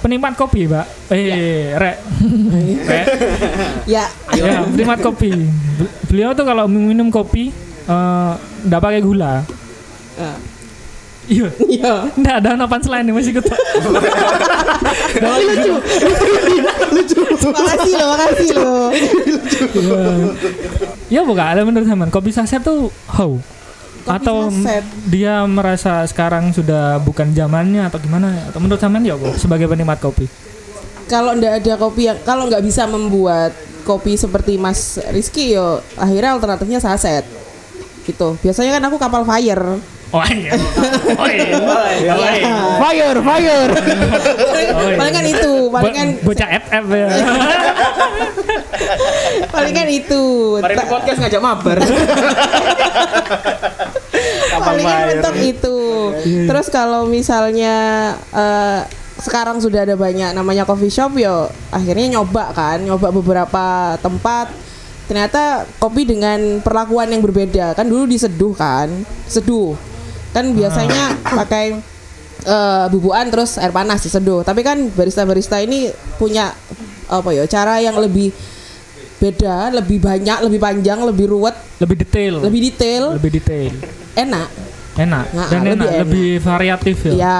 penikmat 0.00 0.34
kopi 0.34 0.66
mbak? 0.66 0.86
Eh 1.12 1.76
rek. 1.76 1.96
Rek. 2.90 3.06
Ya, 3.86 4.04
ya 4.34 4.64
penikmat 4.66 4.98
kopi. 5.00 5.30
Bel- 5.78 5.94
beliau 6.08 6.30
tuh 6.34 6.44
kalau 6.44 6.66
minum 6.66 7.08
kopi 7.08 7.52
eh 7.86 8.32
nggak 8.66 8.80
pakai 8.80 9.00
gula. 9.00 9.44
Ah. 10.20 10.36
iya. 11.30 11.46
Iya. 11.62 12.10
nggak 12.12 12.36
ada 12.42 12.58
nopan 12.58 12.82
selain 12.82 13.06
ini 13.06 13.14
masih 13.14 13.38
ketok. 13.38 13.54
Lucu. 16.90 17.20
Makasih 17.50 17.94
loh, 17.94 18.08
makasih 18.18 18.48
loh. 18.58 18.90
Ya 21.06 21.22
bukan 21.22 21.46
ada 21.46 21.62
menurut 21.62 21.86
zaman 21.86 22.10
kopi 22.10 22.34
saset 22.34 22.62
tuh 22.62 22.90
how 23.06 23.38
Kopi 24.00 24.16
atau 24.16 24.48
saset. 24.48 24.84
dia 25.06 25.44
merasa 25.44 26.02
sekarang 26.04 26.50
sudah 26.50 26.98
bukan 27.00 27.30
zamannya 27.30 27.84
atau 27.84 28.00
gimana 28.00 28.48
atau 28.48 28.58
menurut 28.58 28.80
zaman 28.80 29.04
ya 29.04 29.14
kok 29.14 29.36
sebagai 29.36 29.68
penikmat 29.68 30.00
kopi 30.00 30.24
Kalau 31.04 31.34
ndak 31.34 31.60
ada 31.60 31.74
kopi 31.74 32.06
yang 32.06 32.18
kalau 32.22 32.46
nggak 32.46 32.62
bisa 32.62 32.86
membuat 32.86 33.50
kopi 33.82 34.14
seperti 34.14 34.54
Mas 34.54 34.94
Rizky 35.10 35.52
yo 35.52 35.82
akhirnya 35.98 36.38
alternatifnya 36.38 36.78
saset. 36.78 37.26
Gitu. 38.06 38.38
Biasanya 38.38 38.78
kan 38.78 38.82
aku 38.86 38.96
kapal 38.96 39.26
fire. 39.26 39.82
oh 40.10 40.26
iya 40.26 40.58
oh 41.22 41.28
iya 41.30 41.54
oh 42.10 42.30
iya 42.34 42.50
Fire, 42.82 43.18
fire. 43.22 43.70
Oh, 43.70 44.58
iya. 44.90 44.98
paling 44.98 45.14
kan 45.14 45.22
itu, 45.22 45.70
paling 45.70 45.94
kan 45.94 46.08
bocah 46.26 46.48
FF 46.50 46.86
ya 46.90 47.06
paling 49.54 49.70
kan 49.70 49.86
itu. 49.86 50.22
Mari 50.58 50.74
podcast 50.90 51.18
ngajak 51.22 51.38
mabar. 51.38 51.78
Paling 54.70 54.86
kan 54.86 55.06
mentok 55.10 55.36
itu. 55.42 55.78
Terus 56.46 56.66
kalau 56.70 57.02
misalnya 57.10 57.76
eh, 58.30 58.80
sekarang 59.20 59.60
sudah 59.60 59.84
ada 59.84 59.94
banyak 60.00 60.32
namanya 60.32 60.64
coffee 60.64 60.88
shop 60.88 61.20
yo 61.20 61.52
akhirnya 61.68 62.18
nyoba 62.18 62.56
kan 62.56 62.80
nyoba 62.80 63.12
beberapa 63.12 63.96
tempat. 64.00 64.48
Ternyata 65.10 65.66
kopi 65.82 66.06
dengan 66.06 66.62
perlakuan 66.62 67.10
yang 67.10 67.18
berbeda. 67.18 67.74
Kan 67.74 67.90
dulu 67.90 68.06
diseduh 68.06 68.54
kan 68.54 68.88
seduh. 69.26 69.74
Kan 70.30 70.54
biasanya 70.54 71.18
pakai 71.42 71.76
eh, 72.46 72.86
bubuan 72.94 73.28
terus 73.28 73.58
air 73.58 73.74
panas 73.74 74.00
diseduh. 74.00 74.46
Tapi 74.46 74.62
kan 74.62 74.78
barista-barista 74.94 75.58
ini 75.60 75.90
punya 76.16 76.54
apa 77.10 77.34
ya 77.34 77.42
cara 77.50 77.82
yang 77.82 77.98
lebih 77.98 78.30
beda 79.20 79.74
lebih 79.74 80.00
banyak 80.00 80.38
lebih 80.48 80.62
panjang 80.62 81.02
lebih 81.04 81.28
ruwet. 81.28 81.58
Lebih 81.82 81.96
detail. 82.06 82.34
Lebih 82.40 82.60
detail. 82.72 83.04
Lebih 83.18 83.32
detail 83.36 83.74
enak 84.16 84.48
enak 84.98 85.24
Nah, 85.32 85.46
dan 85.48 85.60
lebih 85.62 85.72
enak, 85.72 85.86
enak. 85.88 86.00
lebih 86.04 86.28
variatif 86.42 86.96
ya 87.06 87.12
ya 87.14 87.34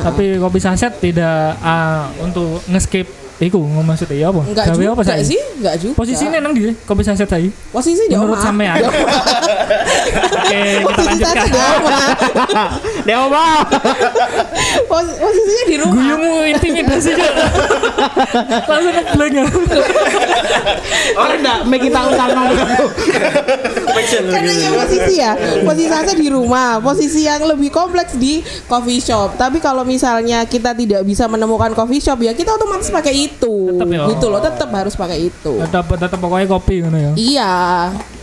tapi 0.00 0.38
kopi 0.38 0.58
saset 0.62 0.92
tidak 0.96 1.58
ah, 1.60 2.08
untuk 2.22 2.62
nge-skip 2.70 3.22
Iku 3.42 3.58
ngomong 3.58 3.82
maksudnya 3.82 4.22
ya 4.22 4.26
apa? 4.30 4.38
Enggak 4.46 4.70
Gawe 4.70 4.78
juga 4.78 4.90
apa 4.94 5.02
saya? 5.02 5.24
sih, 5.26 5.40
enggak 5.58 5.74
juga. 5.82 5.94
Posisinya 5.98 6.38
nang 6.38 6.54
di 6.54 6.62
kopi 6.86 7.02
saset 7.02 7.26
tadi. 7.26 7.50
posisi 7.74 8.06
di 8.06 8.14
Menurut 8.14 8.38
sampean. 8.38 8.78
Oke, 8.86 10.62
kita 10.86 11.02
lanjutkan. 11.02 11.46
Dia 13.02 13.16
apa? 13.18 13.44
Pos- 14.86 15.16
posisinya 15.16 15.64
di 15.66 15.76
rumah. 15.76 15.94
Guyungmu 15.96 16.32
intimidasi 16.48 17.10
juga. 17.12 17.44
Langsung 18.64 18.92
ngeblank 18.92 19.32
ya. 19.32 19.44
Oh 21.12 21.26
enggak, 21.28 21.58
make 21.66 21.82
kita 21.82 22.00
utang 22.08 22.30
Karena 24.32 24.52
yang 24.54 24.74
posisi 24.74 25.14
ya, 25.18 25.32
posisi 25.62 25.88
saya 25.88 26.14
di 26.14 26.28
rumah, 26.28 26.78
posisi 26.78 27.20
yang 27.22 27.42
lebih 27.44 27.68
kompleks 27.68 28.14
di 28.14 28.40
coffee 28.64 29.00
shop. 29.00 29.36
Tapi 29.36 29.58
kalau 29.58 29.82
misalnya 29.82 30.44
kita 30.44 30.72
tidak 30.72 31.02
bisa 31.02 31.26
menemukan 31.26 31.72
coffee 31.72 32.00
shop 32.00 32.20
ya 32.20 32.32
kita 32.32 32.54
otomatis 32.54 32.88
pakai 32.88 33.28
itu. 33.28 33.54
Tetep 33.72 33.88
ya. 33.88 34.04
Gitu 34.08 34.26
loh, 34.28 34.40
tetap 34.40 34.68
harus 34.70 34.94
pakai 34.94 35.28
itu. 35.28 35.52
Tetap 35.60 35.84
tetap 35.90 36.18
pokoknya 36.18 36.46
kopi 36.48 36.82
ngono 36.82 36.98
ya. 36.98 37.12
Iya. 37.14 37.52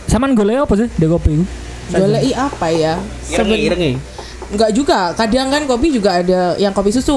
Saman 0.06 0.34
golek 0.34 0.64
apa 0.64 0.74
sih 0.74 0.88
di 0.90 1.06
kopi? 1.06 1.34
Golek 1.90 2.22
apa 2.34 2.66
ya? 2.70 2.94
Seben- 3.22 3.54
Ireng-ireng 3.54 3.96
Enggak 4.50 4.74
juga, 4.74 5.14
kadang 5.14 5.46
kan 5.46 5.62
kopi 5.62 5.94
juga 5.94 6.18
ada 6.18 6.58
yang 6.58 6.74
kopi 6.74 6.90
susu. 6.90 7.14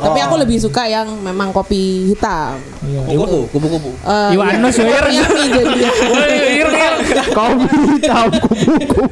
Tapi 0.00 0.24
aku 0.24 0.40
lebih 0.40 0.56
suka 0.56 0.88
yang 0.88 1.04
memang 1.20 1.52
kopi 1.52 2.08
hitam. 2.08 2.56
Iya. 2.80 3.12
Kubu-kubu, 3.12 3.44
kubu-kubu. 3.52 3.92
Eh, 4.00 4.32
Iwan 4.32 4.56
ya, 4.56 4.58
Nus 4.64 4.80
ya, 4.80 4.88
ireng. 4.88 5.14
yummy 5.20 5.44
jadinya. 5.52 5.90
Woi, 6.08 6.32
ireng 6.32 6.56
ireng. 6.64 6.96
Kopi 7.36 7.64
hitam, 7.92 8.26
kubu-kubu. 8.40 9.04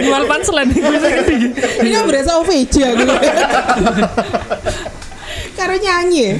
Jual 0.00 0.24
panselan. 0.24 0.72
Ini 0.72 1.88
kan 1.92 2.02
berasa 2.08 2.40
OVJ 2.40 2.74
aku. 2.96 3.04
Karo 5.60 5.74
nyanyi. 5.76 6.32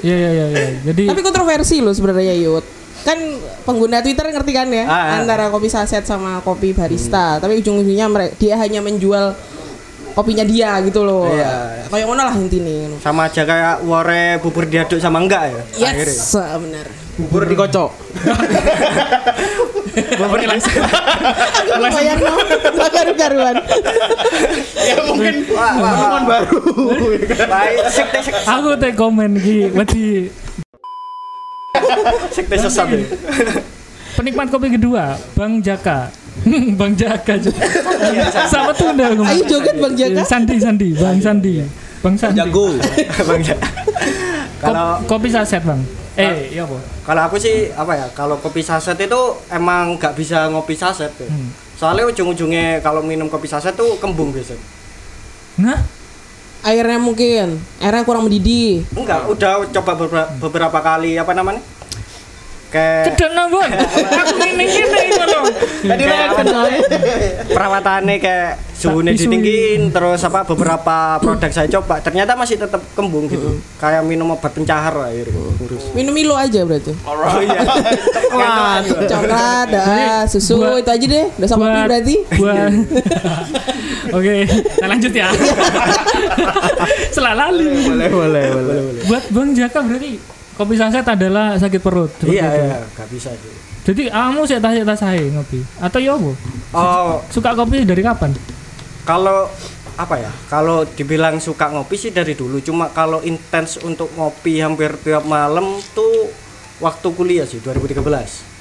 Iya 0.00 0.16
iya 0.16 0.30
iya 0.32 0.46
iya. 0.48 0.66
Jadi 0.88 1.04
Tapi 1.04 1.20
kontroversi 1.20 1.84
loh 1.84 1.92
sebenarnya 1.92 2.32
Yud. 2.32 2.64
Kan 3.06 3.38
pengguna 3.62 4.02
Twitter 4.02 4.26
ngerti 4.26 4.50
kan 4.50 4.66
ya 4.66 4.82
Ah, 4.82 4.90
ah. 4.90 5.06
antara 5.22 5.46
kopi 5.48 5.70
saset 5.70 6.02
sama 6.02 6.42
kopi 6.42 6.74
barista. 6.74 7.38
Tapi 7.38 7.62
ujung-ujungnya 7.62 8.10
dia 8.34 8.58
hanya 8.58 8.82
menjual 8.82 9.30
kopinya 10.16 10.42
dia 10.42 10.80
gitu 10.82 11.06
loh. 11.06 11.30
Iya. 11.30 11.86
Kayak 11.86 12.06
ngono 12.10 12.22
lah 12.24 12.34
intinya. 12.34 12.98
sama 12.98 13.30
aja 13.30 13.46
kayak 13.46 13.74
wore 13.86 14.42
bubur 14.42 14.64
diaduk 14.66 14.98
sama 14.98 15.22
enggak 15.22 15.54
ya 15.54 15.62
akhirnya. 15.92 16.18
Yes, 16.18 16.34
benar. 16.34 16.86
Bubur 17.16 17.42
dikocok. 17.44 17.90
bubur 20.20 20.38
langsung. 20.40 20.72
Aku 21.76 21.86
bayar 21.92 22.16
no, 22.20 22.32
bakar 22.76 23.06
karuan. 23.12 23.56
Ya 24.76 24.96
mungkin 25.04 25.34
Wah, 25.52 25.56
wah, 25.56 25.72
wah. 25.80 25.80
pengalaman 25.80 26.22
baru. 26.24 26.60
Baik, 27.48 27.78
sekte 27.88 28.18
Aku 28.44 28.68
teh 28.76 28.92
komen 28.92 29.30
iki 29.36 29.58
wedi 29.72 30.06
sekte 32.30 32.56
sesat 32.56 32.86
ya. 32.88 33.00
penikmat 34.14 34.48
kopi 34.48 34.70
kedua 34.70 35.14
Bang 35.32 35.60
Jaka. 35.60 36.08
Bang 36.76 36.92
Jaka 36.92 37.40
juga. 37.40 37.64
Sama 38.46 38.70
tunda 38.70 39.08
ngomong. 39.10 39.24
Ayo 39.26 39.42
joget 39.46 39.76
Bang 39.76 39.92
Jaka. 39.92 40.20
Sandi 40.22 40.56
Sandi, 40.56 40.88
Bang 40.92 41.16
Sandi. 41.16 41.64
Bang 41.98 42.14
Sandi. 42.14 42.36
Jago. 42.38 42.76
Bang 43.24 43.40
Ja. 43.40 43.56
Kalau 44.56 45.00
Kop- 45.02 45.16
kopi 45.16 45.28
saset, 45.28 45.60
Bang. 45.60 45.80
Eh, 46.14 46.48
iya 46.50 46.64
apa? 46.64 46.80
kalau 47.04 47.22
aku 47.22 47.36
sih 47.36 47.68
apa 47.70 47.92
ya 47.92 48.08
kalau 48.10 48.36
kopi 48.36 48.60
saset 48.60 48.96
itu 48.96 49.20
emang 49.46 49.94
nggak 49.94 50.12
bisa 50.12 50.48
ngopi 50.48 50.72
saset 50.72 51.12
ya. 51.12 51.28
Hmm. 51.28 51.52
soalnya 51.72 52.08
ujung-ujungnya 52.08 52.80
kalau 52.80 53.04
minum 53.04 53.28
kopi 53.28 53.44
saset 53.44 53.72
tuh 53.72 53.94
kembung 53.96 54.32
biasa 54.32 54.56
Nah, 55.56 55.76
Airnya 56.64 56.96
mungkin, 56.96 57.60
airnya 57.78 58.00
kurang 58.02 58.24
mendidih. 58.24 58.80
enggak 58.90 59.28
udah 59.28 59.68
coba 59.70 59.92
beberapa, 59.94 60.28
beberapa 60.40 60.78
kali 60.80 61.14
apa 61.14 61.30
namanya 61.30 61.60
kayak 62.70 63.14
cedek 63.14 63.30
nambon. 63.34 63.70
Aku 63.94 64.34
ngene 64.38 64.64
ngene 64.64 65.00
ngono. 65.14 65.40
Tadi 65.86 66.04
perawatannya 67.52 68.16
kayak 68.18 68.52
suhunya 68.76 69.16
ditinggiin 69.16 69.88
terus 69.88 70.20
apa 70.28 70.44
beberapa 70.44 71.16
produk 71.16 71.48
saya 71.48 71.64
coba 71.80 71.96
ternyata 72.04 72.36
masih 72.36 72.60
tetap 72.60 72.84
kembung 72.92 73.24
gitu 73.24 73.56
kayak 73.80 74.04
minum 74.04 74.36
obat 74.36 74.52
pencahar 74.52 74.92
lah 74.92 75.08
akhirnya 75.08 75.40
kurus 75.56 75.88
Minum 75.96 76.12
Milo 76.12 76.36
aja 76.36 76.60
berarti. 76.60 76.92
oh 76.92 77.40
iya 77.40 77.60
Coklat. 78.36 78.82
Coklat, 79.08 79.66
dah, 79.72 80.22
susu 80.28 80.60
itu 80.76 80.90
aja 80.92 81.06
deh. 81.08 81.26
Udah 81.40 81.48
sama 81.48 81.88
berarti. 81.88 82.20
Oke, 84.12 84.44
kita 84.44 84.86
lanjut 84.86 85.12
ya. 85.12 85.28
Selalali. 87.16 87.64
Boleh, 87.86 88.08
boleh, 88.12 88.44
boleh. 88.52 89.02
Buat 89.08 89.24
Bang 89.32 89.50
Jaka 89.56 89.80
berarti 89.82 90.20
kopi 90.56 90.74
saset 90.74 91.04
adalah 91.04 91.60
sakit 91.60 91.80
perut. 91.84 92.10
iya 92.24 92.48
itu. 92.48 92.64
iya 92.64 92.78
nggak 92.96 93.08
bisa 93.12 93.30
sih 93.36 93.54
Jadi 93.86 94.10
kamu 94.10 94.40
sih 94.50 94.58
tas 94.58 94.74
tas 94.82 94.98
saya 94.98 95.22
ngopi 95.30 95.62
atau 95.78 95.98
ya 96.02 96.18
apa? 96.18 96.32
oh 96.74 97.22
Suka 97.30 97.54
kopi 97.54 97.86
dari 97.86 98.02
kapan? 98.02 98.34
kalau 99.06 99.46
apa 99.96 100.20
ya 100.20 100.32
kalau 100.52 100.84
dibilang 100.84 101.40
suka 101.40 101.72
ngopi 101.72 101.96
sih 101.96 102.12
dari 102.12 102.36
dulu 102.36 102.60
cuma 102.60 102.92
kalau 102.92 103.24
intens 103.24 103.80
untuk 103.80 104.12
ngopi 104.18 104.60
hampir 104.60 104.92
tiap 105.00 105.24
malam 105.24 105.80
tuh 105.96 106.28
waktu 106.84 107.08
kuliah 107.16 107.46
sih 107.48 107.62
2013 107.64 108.55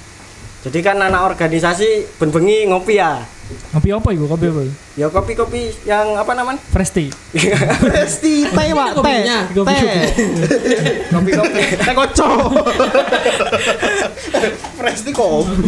jadi 0.66 0.80
kan 0.82 0.98
anak 0.98 1.22
organisasi 1.30 2.18
ben 2.18 2.34
bengi 2.34 2.66
ngopi 2.66 2.98
ya 2.98 3.22
Kopi 3.46 3.94
apa 3.94 4.10
iku? 4.10 4.26
Kopi 4.26 4.46
apa? 4.50 4.62
Ya 4.98 5.08
kopi-kopi 5.14 5.70
yang 5.86 6.18
apa 6.18 6.34
namanya? 6.34 6.58
Fresh 6.74 6.98
tea. 6.98 7.14
Pasti 7.94 8.42
teh 8.42 8.68
pak 8.74 8.88
teh. 8.90 8.98
kopinya. 8.98 9.38
Kopi 9.54 9.70
Teh. 9.70 10.02
Kopi-kopi. 11.14 11.62
Teh 11.78 11.94
kocok. 11.94 12.38
Fresh 14.82 15.02
tea 15.06 15.14
kopi. 15.14 15.62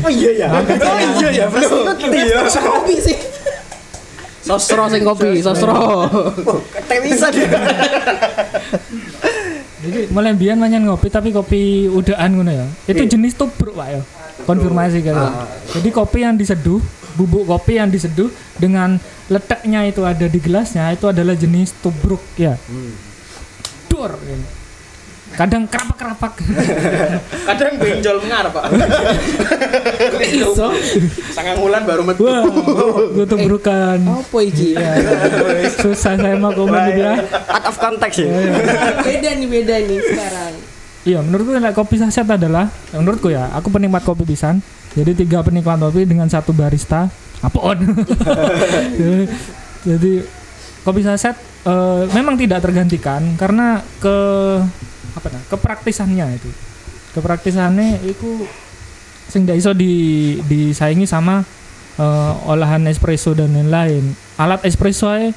Oh 0.00 0.08
iya 0.08 0.30
ya. 0.32 0.48
Oh 0.48 0.98
iya 1.20 1.28
ya. 1.28 1.46
Iya. 2.08 2.40
kopi 2.48 2.94
sih 3.04 3.16
Sosro 4.42 4.90
sing 4.90 5.06
kopi, 5.06 5.38
sosro. 5.38 6.08
Teh 6.88 6.98
bisa 7.04 7.30
dia. 7.30 7.46
Jadi 9.82 10.14
mulai 10.14 10.32
biyen 10.38 10.62
manyan 10.62 10.86
ngopi 10.86 11.10
tapi 11.10 11.34
kopi 11.34 11.90
udaan 11.90 12.38
ngono 12.38 12.52
ya. 12.54 12.66
Itu 12.86 13.02
jenis 13.02 13.34
tubruk 13.34 13.74
Pak 13.74 13.88
ya. 13.90 14.00
Konfirmasi 14.46 15.02
kan. 15.02 15.14
Jadi 15.74 15.88
kopi 15.90 16.22
yang 16.22 16.38
diseduh, 16.38 16.78
bubuk 17.18 17.50
kopi 17.50 17.82
yang 17.82 17.90
diseduh 17.90 18.30
dengan 18.62 18.96
letaknya 19.26 19.82
itu 19.86 20.06
ada 20.06 20.26
di 20.30 20.38
gelasnya 20.38 20.94
itu 20.94 21.10
adalah 21.10 21.34
jenis 21.34 21.74
tubruk 21.82 22.22
ya. 22.38 22.54
Dur. 23.90 24.14
Kadang 25.32 25.64
kerapak-kerapak. 25.64 26.32
Kadang 27.48 27.72
benjol 27.80 28.16
mengar 28.20 28.44
pak. 28.52 28.64
iso 30.28 30.68
Sangat 31.32 31.56
bulan 31.56 31.82
baru 31.88 32.04
metu. 32.04 32.28
Wah, 32.28 32.44
gue 33.16 33.26
tubrukan. 33.32 33.98
apa 34.00 34.38
iki 34.44 34.76
Iya. 34.76 34.92
Susah 35.80 36.14
saya 36.20 36.36
mau 36.36 36.52
komen 36.52 36.80
gitu 36.92 37.00
ya. 37.00 37.14
Out 37.48 37.64
of 37.72 37.76
context 37.80 38.20
ya. 38.20 38.28
beda 39.00 39.30
nih 39.40 39.48
beda 39.48 39.74
nih 39.88 39.98
sekarang 40.00 40.54
Iya, 41.02 41.18
menurutku 41.18 41.58
like, 41.58 41.74
kopi 41.74 41.98
saset 41.98 42.22
adalah 42.22 42.70
menurutku 42.94 43.26
ya, 43.26 43.50
aku 43.58 43.74
penikmat 43.74 44.06
kopi 44.06 44.22
pisan. 44.22 44.62
Jadi 44.94 45.18
tiga 45.26 45.42
penikmat 45.42 45.82
kopi 45.82 46.06
dengan 46.06 46.30
satu 46.30 46.54
barista. 46.54 47.10
Apaan? 47.42 47.82
jadi, 48.94 49.26
jadi 49.82 50.12
kopi 50.86 51.02
saset 51.02 51.34
eh, 51.66 52.02
memang 52.14 52.38
tidak 52.38 52.62
tergantikan 52.62 53.34
karena 53.34 53.82
ke 53.98 54.16
apa 55.16 55.26
nah, 55.32 55.42
kepraktisannya 55.48 56.26
itu. 56.36 56.50
Kepraktisannya 57.12 58.00
itu 58.08 58.48
sing 59.28 59.48
iso 59.52 59.72
di 59.72 60.36
disaingi 60.44 61.04
sama 61.08 61.44
eh, 62.00 62.32
olahan 62.48 62.84
espresso 62.88 63.36
dan 63.36 63.52
lain-lain. 63.52 64.16
Alat 64.40 64.64
espresso 64.64 65.12
ae 65.12 65.32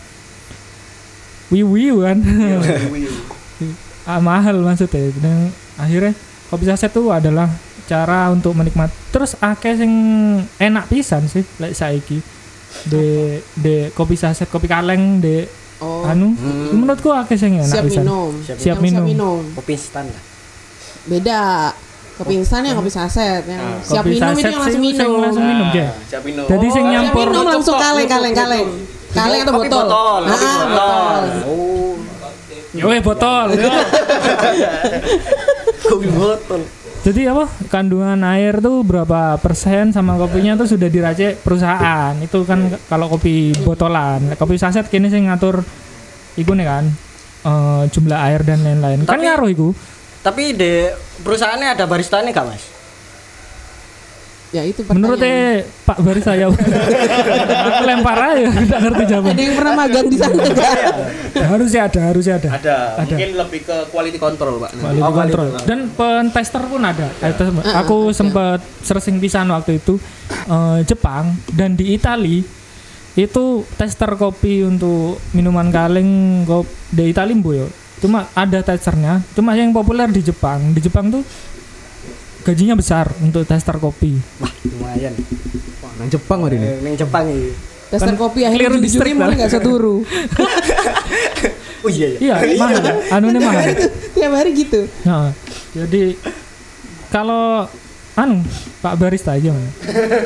wiwi 1.51 1.91
kan. 2.01 2.17
ah, 4.09 4.21
mahal 4.21 4.61
maksudnya 4.61 5.09
dan 5.17 5.49
akhirnya 5.81 6.13
kopi 6.49 6.65
saset 6.69 6.93
itu 6.93 7.09
adalah 7.09 7.49
cara 7.85 8.29
untuk 8.33 8.53
menikmati 8.57 8.93
terus 9.13 9.37
akeh 9.37 9.77
sing 9.77 9.91
enak 10.57 10.89
pisan 10.89 11.25
sih 11.29 11.45
like 11.61 11.77
saiki 11.77 12.21
de 12.89 13.39
de 13.57 13.89
kopi 13.93 14.17
saset 14.17 14.49
kopi 14.49 14.65
kaleng 14.65 15.21
de 15.21 15.45
oh. 15.79 16.03
Anu? 16.03 16.31
Menurutku 16.71 17.09
akeh 17.09 17.35
sing 17.35 17.55
enak 17.55 17.67
siap 17.67 17.83
pisan. 17.83 18.03
minum. 18.03 18.31
Siap 18.39 18.57
Siap 18.57 18.77
Yang 18.77 19.01
minum. 19.01 19.39
Kopi 19.53 19.73
instan 19.73 20.05
lah. 20.05 20.23
beda. 21.05 21.41
Kopi 22.15 22.33
instan 22.39 22.63
yang 22.63 22.75
kopi 22.75 22.87
saset 22.87 23.43
yang 23.43 23.59
siap 23.81 23.99
Kopi 24.01 24.15
minum 24.15 24.31
itu 24.31 24.47
yang 24.47 24.55
langsung 24.55 24.79
minum. 24.79 25.19
langsung 25.19 25.43
minum 25.43 25.67
ya 25.69 25.87
Siap 26.07 26.23
minum. 26.23 26.45
jadi 26.47 26.67
sing 26.69 26.85
siap 26.85 26.93
nyampur 26.95 27.27
minum 27.27 27.45
langsung 27.45 27.75
kaleng 27.75 28.07
kaleng 28.07 28.31
kaleng. 28.33 28.67
Kaleng 29.11 29.39
atau 29.43 29.53
botol? 29.53 29.83
botol. 29.83 30.21
Ah, 30.25 30.35
botol. 30.65 31.23
Oh, 31.43 31.95
yo 32.71 32.87
eh, 32.89 32.99
botol 32.99 33.47
kopi 35.85 36.07
botol. 36.09 36.61
Jadi 37.05 37.29
apa? 37.37 37.45
Kandungan 37.69 38.17
air 38.25 38.57
tuh 38.57 38.81
berapa 38.81 39.37
persen 39.37 39.93
sama 39.93 40.17
kopinya 40.17 40.57
tuh 40.57 40.65
sudah 40.65 40.89
diracik 40.89 41.37
perusahaan. 41.45 42.17
Itu 42.17 42.41
kan 42.49 42.65
kalau 42.89 43.13
kopi 43.13 43.53
botolan. 43.61 44.33
Kopi 44.33 44.57
saset 44.57 44.89
kini 44.89 45.13
sih 45.13 45.21
ngatur 45.21 45.61
iku 46.33 46.57
nih 46.57 46.65
kan 46.65 46.85
eh, 47.45 47.83
jumlah 47.93 48.17
air 48.17 48.41
dan 48.41 48.65
lain-lain. 48.65 49.05
Kan 49.05 49.21
ngaruh 49.21 49.49
iku. 49.53 49.69
Tapi 50.25 50.57
di 50.57 50.89
perusahaannya 51.21 51.77
ada 51.77 51.85
baristanya 51.85 52.33
gak 52.33 52.49
mas? 52.49 52.74
Ya 54.55 54.63
itu 54.63 54.81
Menurut 54.87 55.19
eh, 55.19 55.67
Pak 55.83 55.99
Baris 55.99 56.23
saya 56.23 56.47
aku 56.47 56.55
lempar 57.83 58.17
aja 58.31 58.47
tidak 58.47 58.79
ngerti 58.81 59.03
jawaban. 59.05 59.29
ada 59.29 59.41
yang 59.41 59.55
pernah 59.55 59.73
magang 59.75 60.07
di 60.07 60.17
sana 60.17 60.41
enggak 60.41 61.47
harusnya 61.51 61.81
ada, 61.83 62.01
harusnya 62.05 62.33
ada. 62.37 62.49
Ada. 62.49 62.77
Ada. 62.95 63.11
Mungkin 63.11 63.31
lebih 63.35 63.61
ke 63.61 63.77
quality 63.91 64.17
control 64.17 64.55
pak. 64.57 64.71
Quality 64.73 64.97
Oh, 64.97 65.11
quality 65.11 65.35
control. 65.35 65.47
Dan 65.63 65.79
pentester 65.91 66.63
pun 66.63 66.81
ada. 66.81 67.07
Itu- 67.21 67.51
aku 67.67 67.97
sempat 68.11 68.59
searching 68.81 69.19
pisan 69.19 69.51
waktu 69.51 69.77
itu 69.77 69.99
eh, 70.47 70.79
Jepang 70.83 71.35
dan 71.51 71.75
di 71.75 71.91
Itali 71.91 72.39
itu 73.15 73.43
tester 73.75 74.11
kopi 74.15 74.59
untuk 74.61 75.19
minuman 75.31 75.67
kaleng 75.69 76.09
kop 76.43 76.63
di 76.89 77.11
Itali 77.11 77.35
bu 77.35 77.51
yo. 77.55 77.67
Cuma 77.95 78.27
ada 78.31 78.59
testernya. 78.59 79.23
Cuma 79.31 79.55
yang 79.55 79.71
populer 79.71 80.07
di 80.07 80.19
Jepang. 80.19 80.71
Di 80.71 80.79
Jepang 80.79 81.07
tuh 81.09 81.23
gajinya 82.45 82.73
besar 82.73 83.09
untuk 83.19 83.41
tester 83.43 83.75
kopi. 83.75 84.13
Wah 84.37 84.53
lumayan. 84.63 85.13
Nang 85.95 86.07
Jepang 86.07 86.43
hari 86.43 86.55
Eh, 86.55 86.77
Neng 86.79 86.93
Jepang 86.93 87.25
ini. 87.25 87.49
tester 87.87 88.11
Kan 88.11 88.17
kopi 88.19 88.41
akhirnya 88.41 88.67
keliru 88.67 88.77
di 88.77 88.83
distrik 88.83 89.01
juri 89.07 89.11
malah 89.15 89.27
lah. 89.27 89.35
nggak 89.37 89.51
seturu 89.51 89.95
Oh 91.85 91.89
iya 91.89 92.07
iya. 92.17 92.35
Iya, 92.41 92.57
mahal. 92.57 92.83
Anunya 93.11 93.39
mahal. 93.39 93.61
tiap 94.15 94.33
hari 94.33 94.51
gitu 94.53 94.89
Nah, 95.03 95.29
jadi 95.71 96.17
kalau 97.07 97.69
anu 98.13 98.41
Pak 98.79 98.93
barista 98.95 99.33
aja. 99.33 99.53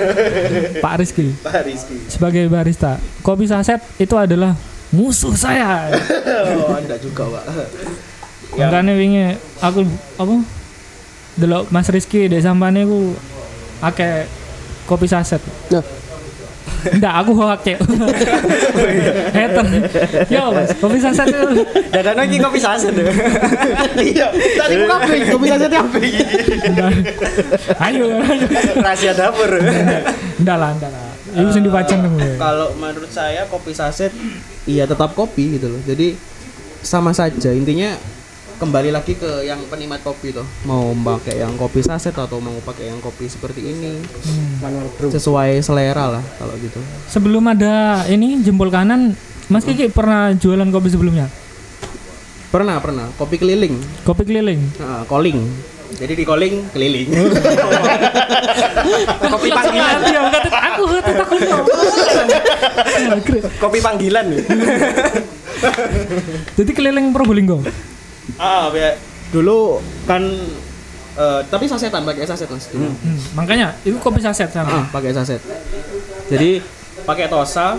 Pak 0.84 0.94
Rizky 0.98 1.36
Pak 1.38 1.62
Rizky. 1.64 1.96
sebagai 2.08 2.48
barista 2.48 2.96
kopi 3.20 3.44
saset 3.44 3.80
itu 3.96 4.16
adalah 4.16 4.56
musuh 4.90 5.34
saya 5.34 5.92
Oh, 6.58 6.74
enggak 6.74 6.98
juga 7.00 7.28
pak. 7.30 7.44
Ya. 8.52 8.66
makanya 8.66 8.94
wingi 8.94 9.26
aku 9.60 9.86
apa 10.16 10.34
delok 11.38 11.70
Mas 11.70 11.90
Rizky 11.92 12.26
di 12.32 12.40
sampane 12.42 12.88
ku 12.88 13.14
ake 13.84 14.26
kopi 14.90 15.06
saset 15.06 15.42
Loh. 15.70 15.86
Enggak, 16.80 17.14
aku 17.20 17.32
hoak 17.36 17.60
cek. 17.66 17.78
Hater. 19.36 19.66
Yo, 20.32 20.44
Mas, 20.56 20.72
kopi 20.80 20.96
saset 21.02 21.28
itu. 21.28 21.66
Dadan 21.92 22.16
lagi 22.16 22.40
kopi 22.40 22.60
saset 22.62 22.96
tuh. 22.96 23.04
Iya. 24.00 24.32
Tadi 24.32 24.74
aku 24.80 24.86
kafe. 24.88 25.16
Kopi 25.28 25.46
saja 25.52 25.68
tiap 25.68 25.92
Enggak. 25.92 26.92
Ayo, 27.84 28.06
ayo. 28.24 28.48
Rahasia 28.80 29.12
dapur. 29.12 29.52
Enggak 30.40 30.56
lah, 30.56 30.72
enggak 30.72 30.92
lah. 30.94 31.12
Itu 31.36 31.50
sing 31.52 31.64
dipajang 31.68 32.00
dong. 32.06 32.16
Kalau 32.40 32.72
menurut 32.80 33.12
saya 33.12 33.44
kopi 33.52 33.76
saset 33.76 34.16
iya 34.64 34.88
tetap 34.88 35.14
kopi 35.14 35.60
gitu 35.60 35.68
loh. 35.68 35.82
Jadi 35.84 36.16
sama 36.80 37.12
saja 37.12 37.52
intinya 37.52 38.00
kembali 38.60 38.92
lagi 38.92 39.16
ke 39.16 39.48
yang 39.48 39.64
penikmat 39.72 40.04
kopi 40.04 40.36
tuh 40.36 40.44
mau 40.68 40.92
pakai 40.92 41.40
yang 41.40 41.56
kopi 41.56 41.80
saset 41.80 42.12
atau 42.12 42.44
mau 42.44 42.52
pakai 42.60 42.92
yang 42.92 43.00
kopi 43.00 43.32
seperti 43.32 43.64
ini 43.64 44.04
Manual 44.60 44.92
bro. 45.00 45.08
sesuai 45.08 45.64
selera 45.64 46.20
lah 46.20 46.24
kalau 46.36 46.60
gitu 46.60 46.76
Sebelum 47.08 47.40
ada 47.48 48.04
ini 48.12 48.44
jempol 48.44 48.68
kanan, 48.68 49.16
Mas 49.48 49.64
Kiki 49.64 49.88
pernah 49.88 50.36
jualan 50.36 50.68
kopi 50.70 50.92
sebelumnya? 50.92 51.32
pernah 52.50 52.82
pernah 52.84 53.08
kopi 53.16 53.40
keliling 53.40 53.78
Kopi 54.04 54.28
keliling. 54.28 54.60
nah, 54.76 55.08
calling 55.08 55.40
jadi 55.96 56.14
di 56.14 56.24
calling 56.28 56.68
keliling 56.70 57.10
Kopi 59.30 59.50
panggilan. 59.50 59.98
Enggak 60.06 60.46
aku 60.46 60.86
takut. 61.02 61.42
Kopi 63.58 63.80
panggilan. 63.82 64.26
Jadi 66.54 66.72
keliling 66.74 67.10
Probolinggo. 67.10 67.62
Ah 68.38 68.70
ya 68.76 68.94
dulu 69.34 69.82
kan 70.06 70.22
eh, 71.18 71.42
tapi 71.50 71.66
sasetan 71.70 72.06
pakai 72.06 72.26
saset 72.26 72.50
mas 72.50 72.70
dulu. 72.70 72.90
Hmm, 72.90 73.20
makanya 73.34 73.74
itu 73.86 73.98
kopi 73.98 74.22
saset 74.22 74.50
sama. 74.50 74.70
Ah, 74.70 74.86
pakai 74.90 75.14
saset. 75.14 75.42
Jadi 76.30 76.62
pakai 77.06 77.26
tosa 77.30 77.78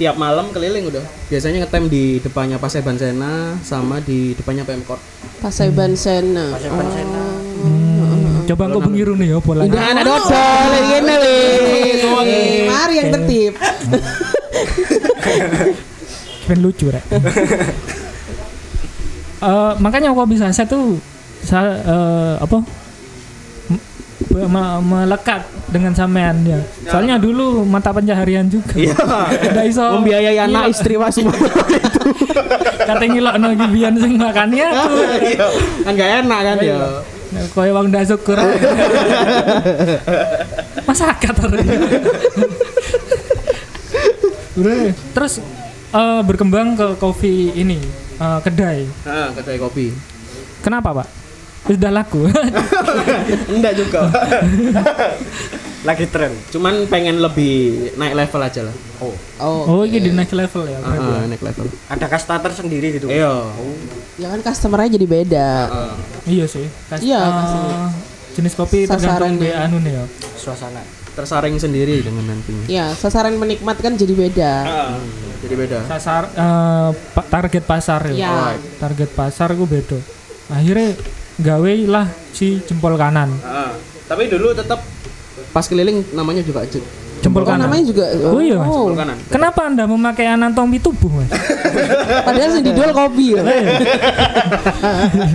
tiap 0.00 0.16
malam 0.16 0.48
keliling 0.48 0.88
udah. 0.88 1.04
Biasanya 1.28 1.68
ngetem 1.68 1.92
di 1.92 2.24
depannya 2.24 2.56
Pasai 2.56 2.80
Bansena 2.80 3.60
sama 3.60 4.00
di 4.00 4.32
depannya 4.32 4.64
Pemkot. 4.64 4.96
Pasaiban 5.44 5.92
Sena 5.92 6.56
Pasaiban 6.56 6.88
Sena. 6.88 7.24
Hmm, 7.60 8.48
coba 8.48 8.62
engko 8.72 8.80
bengiru 8.88 9.12
nih 9.20 9.36
ya 9.36 9.38
pola. 9.44 9.68
Udah 9.68 9.84
anak 9.92 10.04
dodol 10.08 10.72
ngene 10.88 11.14
weh. 11.20 12.64
Mari 12.64 12.94
yang 12.96 13.08
tertib. 13.12 13.52
Ben 16.48 16.58
lucu 16.64 16.88
rek. 16.88 17.04
Eh, 19.40 19.72
makanya 19.78 20.12
kopi 20.12 20.36
saset 20.36 20.68
tuh 20.68 21.00
sa, 21.40 21.64
eh, 21.80 22.34
apa? 22.36 22.60
Me- 24.30 24.80
melekat 24.80 25.42
dengan 25.66 25.90
sampean 25.90 26.44
ya. 26.44 26.60
Soalnya 26.86 27.16
dulu 27.16 27.64
mata 27.64 27.88
pencaharian 27.90 28.46
juga. 28.46 28.76
Iya. 28.76 28.94
Nggak 29.26 29.66
iso 29.66 29.84
Membiayai 29.96 30.38
anak 30.38 30.68
ngilok- 30.68 30.72
istri 30.76 30.94
mas 30.94 31.16
semua. 31.16 31.34
Kata 32.80 33.04
ngilok 33.06 33.34
no 33.36 33.48
gibian 33.56 33.94
sing 33.96 34.14
makannya 34.14 34.66
tuh. 34.70 35.02
Iya. 35.24 35.46
kan 35.82 35.92
gak 35.94 36.10
enak 36.22 36.40
kan 36.44 36.56
ya. 36.60 36.76
Kaya 37.50 37.70
wong 37.72 37.86
ndak 37.88 38.04
syukur. 38.06 38.36
Masyarakat 40.84 41.34
Terus 45.10 45.32
eh, 45.90 46.20
berkembang 46.22 46.76
ke 46.76 46.86
kopi 46.96 47.56
ini 47.56 47.80
eh, 48.20 48.38
kedai. 48.40 48.80
Nah, 49.02 49.28
kedai 49.32 49.56
kopi. 49.56 49.86
Kenapa 50.60 50.92
pak? 50.94 51.08
Sudah 51.62 51.90
laku. 51.90 52.24
Enggak 53.52 53.74
juga. 53.76 54.08
Lagi 55.88 56.04
tren. 56.06 56.32
Cuman 56.50 56.84
pengen 56.86 57.20
lebih 57.20 57.56
naik 57.96 58.12
level 58.14 58.40
aja 58.42 58.60
lah. 58.62 58.74
Oh, 59.00 59.16
Oh, 59.40 59.60
oh 59.64 59.82
ini 59.82 59.96
di 59.98 60.10
next 60.12 60.32
level 60.32 60.68
ya. 60.68 60.76
ya? 60.76 61.00
Ah, 61.00 61.24
naik 61.24 61.40
level. 61.40 61.64
ada 61.88 62.06
customer 62.06 62.52
sendiri 62.52 63.00
gitu. 63.00 63.08
Iya. 63.08 63.48
ya 64.20 64.28
kan 64.28 64.40
customernya 64.42 65.00
jadi 65.00 65.06
beda. 65.08 65.48
Ah. 65.66 65.94
Iya 66.28 66.44
sih. 66.44 66.68
Kas- 66.86 67.00
Iya, 67.00 67.16
kasih. 67.16 67.60
jenis 68.30 68.52
kopi 68.52 68.84
tergantung 68.84 69.40
anu 69.40 69.80
nih 69.80 69.92
ya. 69.96 70.04
Suasana. 70.36 70.84
Tersaring 71.12 71.56
sendiri 71.56 72.00
dengan 72.00 72.24
nantinya. 72.26 72.66
Ya, 72.66 72.92
sasaran 72.92 73.34
penikmat 73.34 73.76
kan 73.76 73.94
jadi 73.94 74.12
beda. 74.12 74.52
Ah, 74.62 74.94
jadi 75.40 75.54
beda. 75.56 75.78
Sasar 75.86 76.28
eh, 76.28 76.90
pa- 77.12 77.26
target 77.26 77.64
pasar 77.64 78.00
ya. 78.08 78.14
Ya. 78.16 78.34
Target 78.78 79.10
pasar 79.10 79.52
gue 79.52 79.66
beda. 79.66 79.98
Akhirnya 80.48 80.94
gawe 81.36 81.72
lah 81.86 82.04
si 82.30 82.60
jempol 82.62 82.94
kanan. 82.94 83.30
Ah, 83.40 83.74
tapi 84.04 84.26
dulu 84.26 84.52
tetap 84.52 84.82
pas 85.50 85.64
keliling 85.64 86.06
namanya 86.12 86.40
juga 86.40 86.62
je- 86.64 86.82
Jempol 87.20 87.44
Oh, 87.44 87.48
kanan. 87.52 87.68
namanya 87.68 87.84
juga. 87.84 88.04
Oh 88.32 88.40
iya, 88.40 88.56
Mas. 88.56 88.72
jempol 88.72 88.94
kanan. 88.96 89.16
Kenapa 89.28 89.60
Anda 89.68 89.84
memakai 89.84 90.26
anatomi 90.26 90.80
tubuh, 90.80 91.12
Mas? 91.12 91.28
Padahal 92.26 92.56
yang 92.56 92.64
dijual 92.64 92.90
kopi 92.96 93.36
ya. 93.36 93.42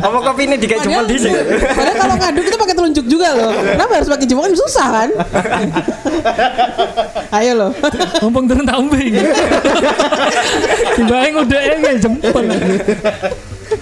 Apa 0.02 0.18
kopi 0.34 0.42
ini 0.50 0.56
dikai 0.58 0.82
jempol 0.82 1.06
Padahal, 1.06 1.14
di 1.14 1.18
sini? 1.22 1.40
padahal 1.78 1.96
kalau 2.02 2.16
ngaduk 2.18 2.44
itu 2.44 2.58
pakai 2.58 2.76
telunjuk 2.76 3.06
juga 3.06 3.28
loh. 3.38 3.52
Kenapa 3.54 3.92
harus 4.02 4.10
pakai 4.10 4.26
jempol 4.26 4.44
kan 4.50 4.56
susah 4.58 4.88
kan? 4.90 5.10
Ayo 7.38 7.52
loh. 7.54 7.72
Mumpung 8.26 8.46
turun 8.50 8.66
tak 8.66 8.78
umbe. 8.82 8.98
Timbangnya 10.98 11.30
udah 11.38 11.60
kayak 11.80 12.00
jempol. 12.02 12.44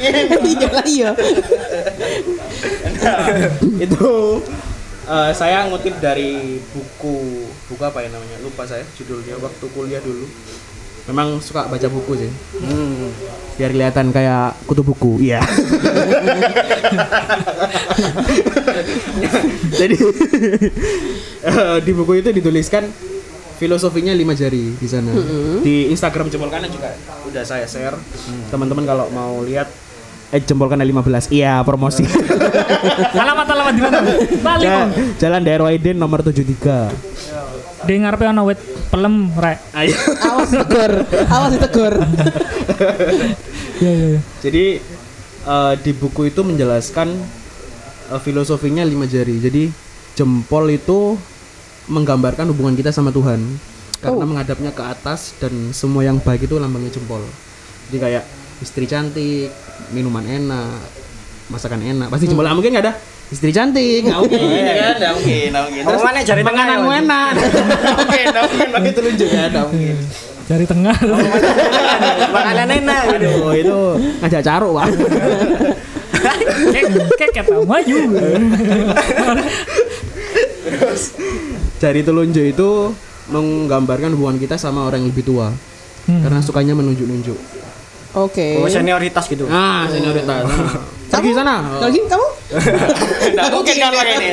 Iya 0.03 0.67
lah 0.71 0.85
iya. 0.87 1.11
itu 3.79 4.11
eh, 5.09 5.31
saya 5.35 5.67
ngutip 5.67 5.99
dari 5.99 6.59
buku 6.71 7.47
buku 7.69 7.83
apa 7.83 8.03
ya 8.03 8.09
namanya? 8.11 8.37
Lupa 8.43 8.63
saya 8.67 8.83
judulnya 8.95 9.35
waktu 9.39 9.65
kuliah 9.71 10.01
dulu. 10.03 10.27
Memang 11.03 11.43
suka 11.43 11.67
baca 11.67 11.87
buku 11.91 12.15
sih. 12.15 12.31
Hmm. 12.63 13.11
biar 13.53 13.69
kelihatan 13.69 14.09
kayak 14.09 14.57
kutu 14.65 14.81
buku. 14.81 15.21
Iya. 15.21 15.43
Jadi 19.77 19.95
eh, 21.43 21.77
di 21.85 21.91
buku 21.93 22.23
itu 22.23 22.33
dituliskan 22.33 22.89
filosofinya 23.61 24.15
lima 24.15 24.33
jari 24.33 24.73
di 24.73 24.87
sana. 24.89 25.11
Di 25.61 25.91
Instagram 25.93 26.31
jempol 26.33 26.49
kanan 26.49 26.71
juga 26.71 26.95
udah 27.29 27.43
saya 27.45 27.69
share. 27.69 27.99
Teman-teman 28.49 28.87
kalau 28.87 29.05
mau 29.13 29.43
lihat 29.45 29.69
eh 30.33 30.41
jempol 30.41 30.65
kanan 30.65 30.83
15 30.83 31.29
iya 31.29 31.61
promosi 31.61 32.01
Alamat 33.13 33.47
alamat 33.47 33.73
di 33.73 33.81
mana? 33.81 33.99
Balik. 34.41 34.65
Ja- 34.65 34.83
Om. 34.83 34.89
Jalan 35.15 35.41
Daerah 35.41 35.65
Waiden 35.65 35.95
nomor 35.95 36.19
73. 36.19 36.89
Di 37.83 37.93
ngarepe 37.95 38.25
ana 38.25 38.41
wit 38.41 38.57
pelem 38.89 39.29
rek. 39.31 39.59
Ayo. 39.71 39.93
Awas 40.19 40.51
tegur. 40.57 40.91
Awas 41.27 41.49
ditegur. 41.53 41.93
Iya 43.77 43.91
iya 43.91 44.07
iya. 44.09 44.21
Jadi 44.39 44.65
eh, 45.43 45.73
di 45.79 45.91
buku 45.93 46.27
itu 46.27 46.41
menjelaskan 46.41 47.07
eh, 48.09 48.19
filosofinya 48.19 48.83
lima 48.83 49.05
jari. 49.05 49.37
Jadi 49.37 49.69
jempol 50.13 50.67
itu 50.67 51.15
menggambarkan 51.87 52.49
hubungan 52.49 52.73
kita 52.73 52.89
sama 52.89 53.09
Tuhan. 53.09 53.39
Karena 53.99 54.19
Oh. 54.19 54.27
menghadapnya 54.27 54.71
ke 54.71 54.83
atas 54.83 55.31
dan 55.37 55.71
semua 55.71 56.03
yang 56.03 56.19
baik 56.19 56.43
itu 56.43 56.59
lambangnya 56.59 56.91
jempol. 56.91 57.23
Jadi 57.87 57.97
kayak 58.01 58.23
istri 58.59 58.83
cantik, 58.83 59.47
minuman 59.93 60.25
enak, 60.25 60.81
masakan 61.53 61.79
enak. 61.79 62.07
Pasti 62.09 62.25
jempol 62.25 62.43
nggak 62.43 62.57
mungkin 62.57 62.71
nggak 62.73 62.85
ada 62.89 62.93
istri 63.33 63.49
cantik, 63.49 64.05
nggak 64.05 64.19
mungkin 64.19 64.39
kan? 64.41 64.95
Nggak 64.99 65.13
mungkin, 65.17 65.47
nggak 65.49 65.63
mungkin. 65.65 65.83
Apa 65.85 65.99
mana 66.01 66.19
makananmu 66.21 66.89
ya? 66.89 66.99
enak. 67.01 67.29
Nggak 67.83 67.95
mungkin, 67.97 68.25
nggak 68.29 68.43
mungkin 68.45 68.67
pakai 68.69 68.91
telunjuk 68.93 69.29
ya, 69.29 69.43
nggak 69.49 69.65
mungkin. 69.69 69.95
Jari 70.43 70.65
tengah. 70.67 70.97
Makanan 72.35 72.67
enak 72.83 73.01
gitu. 73.15 73.29
Aduh, 73.31 73.53
itu 73.55 73.77
ngajak 74.19 74.41
caruk, 74.43 74.73
Pak. 74.75 74.87
Kayak 76.71 76.87
kayak 77.19 77.31
kata 77.35 77.67
maju. 77.67 77.97
Jari 81.83 82.01
telunjuk 82.05 82.45
itu 82.47 82.69
menggambarkan 83.27 84.15
hubungan 84.15 84.39
kita 84.39 84.55
sama 84.55 84.87
orang 84.87 85.03
yang 85.03 85.11
lebih 85.11 85.27
tua. 85.27 85.51
Hmm. 86.07 86.21
Karena 86.23 86.39
sukanya 86.39 86.79
menunjuk-nunjuk. 86.79 87.35
Oke. 88.13 88.61
Oh, 88.61 88.69
senioritas 88.69 89.25
gitu. 89.25 89.49
Ah, 89.49 89.89
senioritas. 89.89 90.45
Pergi 91.13 91.31
sana. 91.33 91.77
Lagi 91.77 91.99
kamu? 92.09 92.27
Enggak 93.33 93.47
mungkin 93.53 93.75
kan 93.77 93.91
pakai 93.93 94.13
ini. 94.17 94.29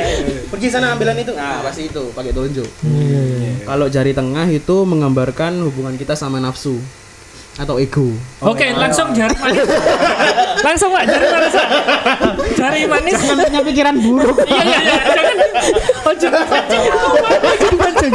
Pergi 0.49 0.67
sana 0.69 0.93
ambilan 0.97 1.17
itu. 1.17 1.33
Ah, 1.37 1.61
pasti 1.65 1.89
itu 1.89 2.03
pakai 2.13 2.33
telunjuk. 2.33 2.65
Iya 2.85 3.21
iya. 3.21 3.51
Kalau 3.65 3.85
jari 3.89 4.13
tengah 4.13 4.49
itu 4.49 4.75
menggambarkan 4.85 5.61
hubungan 5.65 5.93
kita 5.97 6.17
sama 6.17 6.41
nafsu 6.41 6.81
atau 7.59 7.75
ego. 7.75 8.07
Oke, 8.39 8.71
langsung 8.71 9.11
jari 9.11 9.35
manis. 9.35 9.67
langsung 10.65 10.89
Pak, 10.95 11.03
jari 11.03 11.27
manis. 11.27 11.53
Jari 12.55 12.81
manis. 12.87 13.15
punya 13.19 13.61
pikiran 13.67 13.95
buruk. 13.99 14.37
Iya 14.47 14.63
iya 14.63 14.79
iya. 14.79 14.99
Jangan. 15.11 15.35
Oh, 16.07 16.15
jangan 16.21 16.43
pancing. 16.47 16.83
Jangan 16.87 17.75
pancing. 17.75 18.13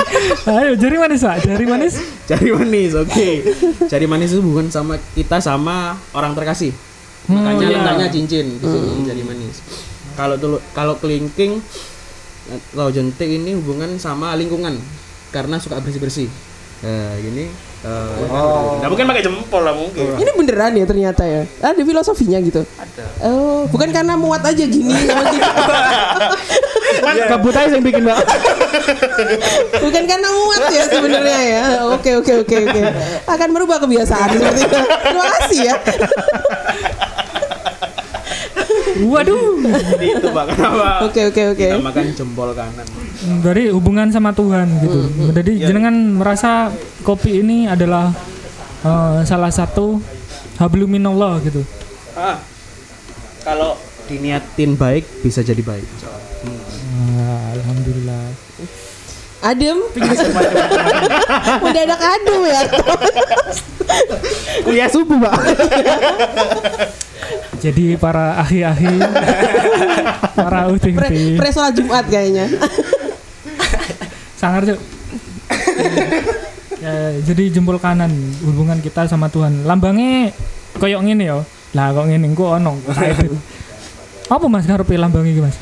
Ayo, 0.48 0.72
jari 0.80 0.96
manis, 0.96 1.20
Pak. 1.20 1.36
Jari 1.44 1.64
manis. 1.68 1.94
Jari 2.24 2.48
manis, 2.56 2.92
oke. 2.96 3.28
Jari 3.92 4.06
manis 4.08 4.28
itu 4.32 4.40
hubungan 4.40 4.72
sama 4.72 4.96
kita 5.12 5.36
sama 5.44 6.00
orang 6.16 6.32
terkasih. 6.32 6.72
Makanya 7.26 7.66
iya. 7.66 7.78
letaknya 7.82 8.06
cincin 8.08 8.46
di 8.56 8.66
sini 8.66 9.02
jari 9.02 9.22
manis. 9.26 9.58
Kalau 10.14 10.38
dulu 10.38 10.58
kalau 10.72 10.94
kelingking 10.96 11.58
atau 12.46 12.88
jentik 12.94 13.26
ini 13.26 13.58
hubungan 13.58 13.98
sama 13.98 14.38
lingkungan 14.38 14.78
karena 15.34 15.58
suka 15.58 15.82
bersih-bersih. 15.82 16.30
Nah, 16.86 17.18
gini 17.18 17.50
Oh. 17.86 18.82
Nggak 18.82 18.90
mungkin 18.90 19.06
pakai 19.06 19.22
jempol 19.22 19.62
lah 19.62 19.74
mungkin. 19.74 20.18
Ini 20.18 20.30
beneran 20.34 20.72
ya 20.74 20.84
ternyata 20.84 21.22
ya. 21.22 21.42
Ada 21.62 21.82
filosofinya 21.86 22.38
gitu. 22.42 22.66
Ada. 22.76 23.04
Oh, 23.30 23.70
bukan 23.70 23.94
karena 23.94 24.18
muat 24.18 24.42
aja 24.42 24.64
gini. 24.66 24.92
sama 27.06 27.12
gitu. 27.14 27.30
Kabut 27.30 27.54
aja 27.54 27.70
yang 27.70 27.84
bikin, 27.84 28.02
Mbak. 28.02 28.18
bukan 29.80 30.02
karena 30.06 30.28
muat 30.28 30.62
ya 30.72 30.84
sebenarnya 30.90 31.40
ya. 31.46 31.64
Oke 31.94 32.10
oke 32.18 32.32
oke 32.42 32.56
oke. 32.66 32.80
Akan 33.30 33.48
merubah 33.54 33.78
kebiasaan 33.82 34.28
seperti 34.34 34.60
itu. 34.66 34.78
Terima 34.82 35.26
kasih 35.38 35.58
ya. 35.62 35.74
Waduh. 38.96 39.60
Jadi 39.92 40.06
itu 40.16 40.26
Pak 40.32 40.44
kenapa? 40.56 40.88
Oke 41.04 41.20
oke 41.28 41.42
oke. 41.52 41.68
Kita 41.68 41.84
makan 41.84 42.04
jempol 42.16 42.50
kanan. 42.56 42.86
Dari 43.42 43.70
hubungan 43.74 44.08
sama 44.14 44.30
Tuhan 44.30 44.66
gitu. 44.82 45.00
Jadi 45.34 45.52
jenengan 45.62 45.94
merasa 46.14 46.70
kopi 47.02 47.42
ini 47.42 47.66
adalah 47.66 48.14
eh, 48.86 49.20
salah 49.26 49.50
satu 49.50 49.98
habluminallah 50.62 51.42
gitu. 51.42 51.62
Ah. 52.16 52.38
Kalau 53.46 53.78
diniatin 54.10 54.74
baik 54.74 55.06
bisa 55.22 55.42
jadi 55.42 55.62
baik. 55.62 55.86
Ah, 57.18 57.54
Alhamdulillah. 57.54 58.24
Adem. 59.46 59.78
Mendadak 61.62 62.00
adem 62.00 62.40
ya. 62.46 62.60
Kuliah 64.66 64.88
subuh, 64.90 65.18
Pak. 65.22 65.34
Jadi 67.56 67.96
para 67.96 68.36
ahli-ahli, 68.42 69.00
para 70.38 70.68
Pre, 70.68 70.74
uting-uting, 70.76 71.40
pre 71.40 71.48
sholat 71.50 71.72
Jumat 71.72 72.04
kayaknya. 72.06 72.46
Sangar 74.36 74.62
cuk. 74.68 74.80
Ya, 76.78 76.94
jadi 77.28 77.50
jempol 77.50 77.80
kanan 77.80 78.12
hubungan 78.44 78.78
kita 78.84 79.08
sama 79.08 79.32
Tuhan. 79.32 79.64
Lambangnya 79.64 80.30
koyok 80.76 81.02
ngene 81.02 81.24
ya. 81.24 81.40
Lah 81.74 81.92
kok 81.92 82.06
ngene 82.06 82.24
engko 82.28 82.56
ono. 82.56 82.78
Apa 84.26 84.44
Mas 84.46 84.68
ngarepe 84.68 84.94
lambangnya 85.00 85.32
iki 85.32 85.42
Mas? 85.42 85.56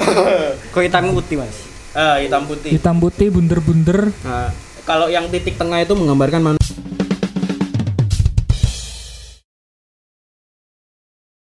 Kok 0.72 0.80
hitam 0.80 1.12
putih, 1.12 1.36
Mas? 1.42 1.56
Ah, 1.92 2.22
hitam 2.22 2.46
putih. 2.46 2.70
Hitam 2.72 2.96
putih 3.02 3.28
bunder-bunder. 3.28 4.14
Nah, 4.22 4.48
kalau 4.86 5.10
yang 5.10 5.26
titik 5.28 5.58
tengah 5.58 5.82
itu 5.82 5.92
menggambarkan 5.98 6.40
manusia 6.40 6.78